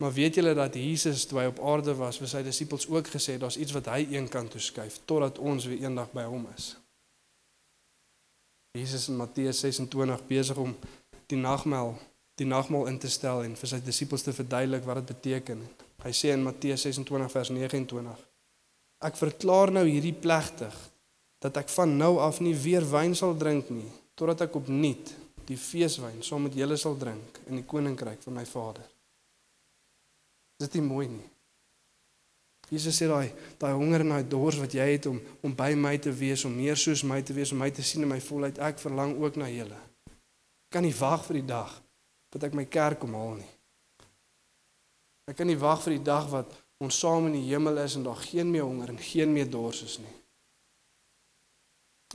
Maar 0.00 0.12
weet 0.12 0.34
julle 0.34 0.54
dat 0.54 0.74
Jesus 0.74 1.26
toe 1.28 1.42
hy 1.42 1.48
op 1.50 1.60
aarde 1.60 1.94
was, 1.98 2.18
vir 2.20 2.30
sy 2.30 2.40
disippels 2.44 2.86
ook 2.88 3.10
gesê 3.12 3.36
daar's 3.40 3.58
iets 3.60 3.74
wat 3.76 3.90
hy 3.92 4.06
eenkant 4.14 4.52
toe 4.54 4.62
skuif 4.62 5.00
totdat 5.04 5.38
ons 5.38 5.66
weer 5.68 5.84
eendag 5.84 6.12
by 6.16 6.24
hom 6.24 6.46
is. 6.54 6.72
Jesus 8.78 9.08
in 9.10 9.18
Matteus 9.18 9.60
26 9.60 10.24
besig 10.28 10.56
om 10.62 10.72
die 11.28 11.38
nagmaal 11.40 11.96
die 12.40 12.48
nagmaal 12.48 12.86
in 12.88 12.96
te 12.96 13.10
stel 13.12 13.42
en 13.44 13.52
vir 13.58 13.68
sy 13.68 13.78
disippels 13.84 14.22
te 14.24 14.32
verduidelik 14.32 14.86
wat 14.86 15.02
dit 15.02 15.10
beteken. 15.10 15.60
Hy 16.00 16.12
sê 16.16 16.30
in 16.32 16.46
Matteus 16.46 16.86
26 16.86 17.32
vers 17.34 17.50
29: 17.52 18.22
Ek 19.04 19.18
verklaar 19.20 19.72
nou 19.74 19.84
hierdie 19.84 20.16
plegtig 20.16 20.76
dat 21.44 21.58
ek 21.60 21.68
van 21.72 21.92
nou 22.00 22.14
af 22.24 22.40
nie 22.40 22.54
weer 22.56 22.84
wyn 22.88 23.12
sal 23.16 23.36
drink 23.36 23.68
nie 23.72 23.88
totdat 24.16 24.46
ek 24.48 24.56
opnuut 24.60 25.12
die 25.48 25.58
feeswyn 25.58 26.22
saam 26.26 26.46
met 26.46 26.56
julle 26.58 26.76
sal 26.80 26.96
drink 26.98 27.40
in 27.48 27.60
die 27.60 27.66
koninkryk 27.66 28.22
van 28.24 28.36
my 28.38 28.46
Vader. 28.46 28.86
Is 30.60 30.68
dit 30.68 30.80
nie 30.80 30.88
mooi 30.88 31.06
nie? 31.08 31.28
Jesus 32.70 33.00
sê 33.00 33.08
daai 33.10 33.32
daai 33.58 33.72
honger 33.74 34.04
en 34.04 34.12
daai 34.14 34.28
dors 34.30 34.60
wat 34.62 34.74
jy 34.76 34.86
het 34.92 35.08
om 35.10 35.18
om 35.46 35.54
by 35.56 35.72
my 35.74 35.96
te 35.98 36.12
wees, 36.14 36.44
om 36.46 36.54
meer 36.54 36.78
soos 36.78 37.02
my 37.02 37.18
te 37.22 37.34
wees, 37.34 37.50
om 37.52 37.58
my 37.58 37.70
te 37.74 37.82
sien 37.82 38.06
in 38.06 38.12
my 38.12 38.20
volheid, 38.22 38.60
ek 38.62 38.78
verlang 38.82 39.16
ook 39.18 39.40
na 39.40 39.48
julle. 39.50 39.78
Ek 40.68 40.76
kan 40.76 40.86
nie 40.86 40.94
wag 40.94 41.24
vir 41.26 41.40
die 41.40 41.48
dag 41.50 41.72
dat 42.30 42.46
ek 42.46 42.54
my 42.54 42.68
kerk 42.70 43.00
kom 43.02 43.16
haal 43.18 43.40
nie. 43.40 43.50
Ek 45.30 45.38
kan 45.38 45.50
nie 45.50 45.58
wag 45.58 45.82
vir 45.82 45.96
die 45.96 46.06
dag 46.06 46.30
wat 46.30 46.54
ons 46.80 46.96
saam 47.02 47.26
in 47.28 47.40
die 47.40 47.48
hemel 47.50 47.82
is 47.82 47.96
en 47.98 48.06
daar 48.06 48.22
geen 48.22 48.50
meer 48.50 48.66
honger 48.68 48.94
en 48.94 49.02
geen 49.02 49.34
meer 49.34 49.50
dors 49.50 49.82
is 49.86 49.98
nie. 50.02 50.16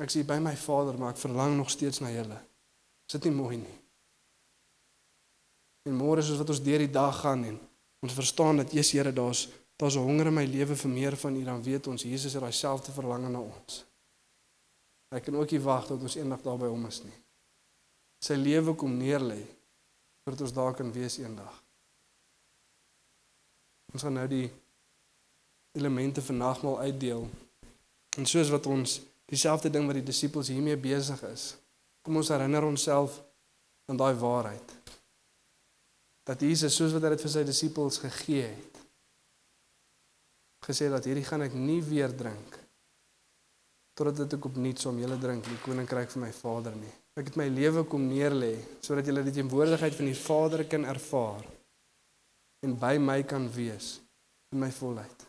Ek 0.03 0.11
sê 0.11 0.23
by 0.27 0.39
my 0.43 0.55
Vader, 0.59 0.97
maar 0.99 1.13
ek 1.13 1.21
verlang 1.21 1.55
nog 1.55 1.69
steeds 1.71 2.01
na 2.03 2.09
julle. 2.11 2.39
Is 3.05 3.17
dit 3.17 3.27
nie 3.29 3.35
mooi 3.35 3.57
nie? 3.57 3.77
En 5.85 5.97
môre 5.97 6.23
soos 6.25 6.39
wat 6.41 6.49
ons 6.49 6.63
deur 6.65 6.81
die 6.81 6.91
dag 6.91 7.19
gaan 7.21 7.43
en 7.45 7.59
ons 8.05 8.13
verstaan 8.17 8.61
dat 8.63 8.73
Jesus 8.73 8.97
Here 8.97 9.13
daar's 9.13 9.47
daar's 9.77 9.95
'n 9.95 10.07
honger 10.07 10.27
in 10.27 10.33
my 10.33 10.45
lewe 10.45 10.75
vir 10.75 10.91
meer 10.91 11.17
van 11.17 11.35
U, 11.35 11.43
dan 11.43 11.63
weet 11.63 11.87
ons 11.87 12.03
Jesus 12.03 12.33
het 12.33 12.41
daai 12.41 12.51
selfde 12.51 12.91
verlange 12.91 13.29
na 13.29 13.39
ons. 13.39 13.85
Ek 15.09 15.23
kan 15.23 15.35
ook 15.35 15.51
nie 15.51 15.59
wag 15.59 15.85
tot 15.87 16.01
ons 16.01 16.15
eendag 16.15 16.41
daar 16.41 16.57
by 16.57 16.67
hom 16.67 16.85
is 16.85 17.03
nie. 17.03 17.17
Sy 18.19 18.33
lewe 18.33 18.73
kom 18.73 18.97
neerlê 18.97 19.45
sodat 20.23 20.41
ons 20.41 20.53
daar 20.53 20.73
kan 20.73 20.91
wees 20.91 21.17
eendag. 21.17 21.63
Ons 23.93 24.01
gaan 24.01 24.13
nou 24.13 24.27
die 24.27 24.51
elemente 25.71 26.21
van 26.21 26.37
nagmaal 26.37 26.79
uitdeel. 26.79 27.29
En 28.17 28.25
soos 28.25 28.49
wat 28.49 28.65
ons 28.65 29.01
dieselfde 29.25 29.69
ding 29.69 29.85
wat 29.85 29.99
die 29.99 30.03
disippels 30.03 30.47
hiermee 30.47 30.77
besig 30.77 31.21
is, 31.23 31.55
kom 32.05 32.21
ons 32.21 32.29
herinner 32.29 32.65
onsself 32.67 33.17
aan 33.89 33.97
daai 33.97 34.13
waarheid. 34.21 34.73
Dat 36.25 36.41
Jesus 36.41 36.77
soos 36.77 36.93
wat 36.93 37.05
hy 37.05 37.15
dit 37.15 37.25
vir 37.25 37.33
sy 37.33 37.43
disippels 37.45 37.99
gegee 38.01 38.45
het, 38.47 38.79
gesê 40.65 40.89
dat 40.89 41.05
hierdie 41.05 41.25
gaan 41.25 41.45
ek 41.45 41.57
nie 41.57 41.81
weer 41.85 42.13
drink 42.13 42.61
totdat 43.95 44.25
dit 44.25 44.33
ek 44.35 44.45
opnuut 44.49 44.81
saam 44.81 44.97
julle 44.99 45.15
drink 45.21 45.45
in 45.47 45.53
die 45.55 45.63
koninkryk 45.63 46.09
van 46.11 46.25
my 46.25 46.31
Vader 46.35 46.73
nie. 46.75 46.91
Ek 47.15 47.29
het 47.29 47.37
my 47.39 47.45
lewe 47.47 47.85
kom 47.87 48.09
neerlê 48.09 48.57
sodat 48.83 49.07
julle 49.07 49.23
die 49.23 49.37
teenwoordigheid 49.37 49.95
van 49.95 50.09
die 50.09 50.17
Vader 50.19 50.65
kan 50.67 50.87
ervaar 50.91 51.45
en 52.65 52.73
by 52.81 52.97
my 52.99 53.21
kan 53.23 53.47
wees 53.55 53.93
in 54.51 54.59
my 54.59 54.71
volheid. 54.73 55.23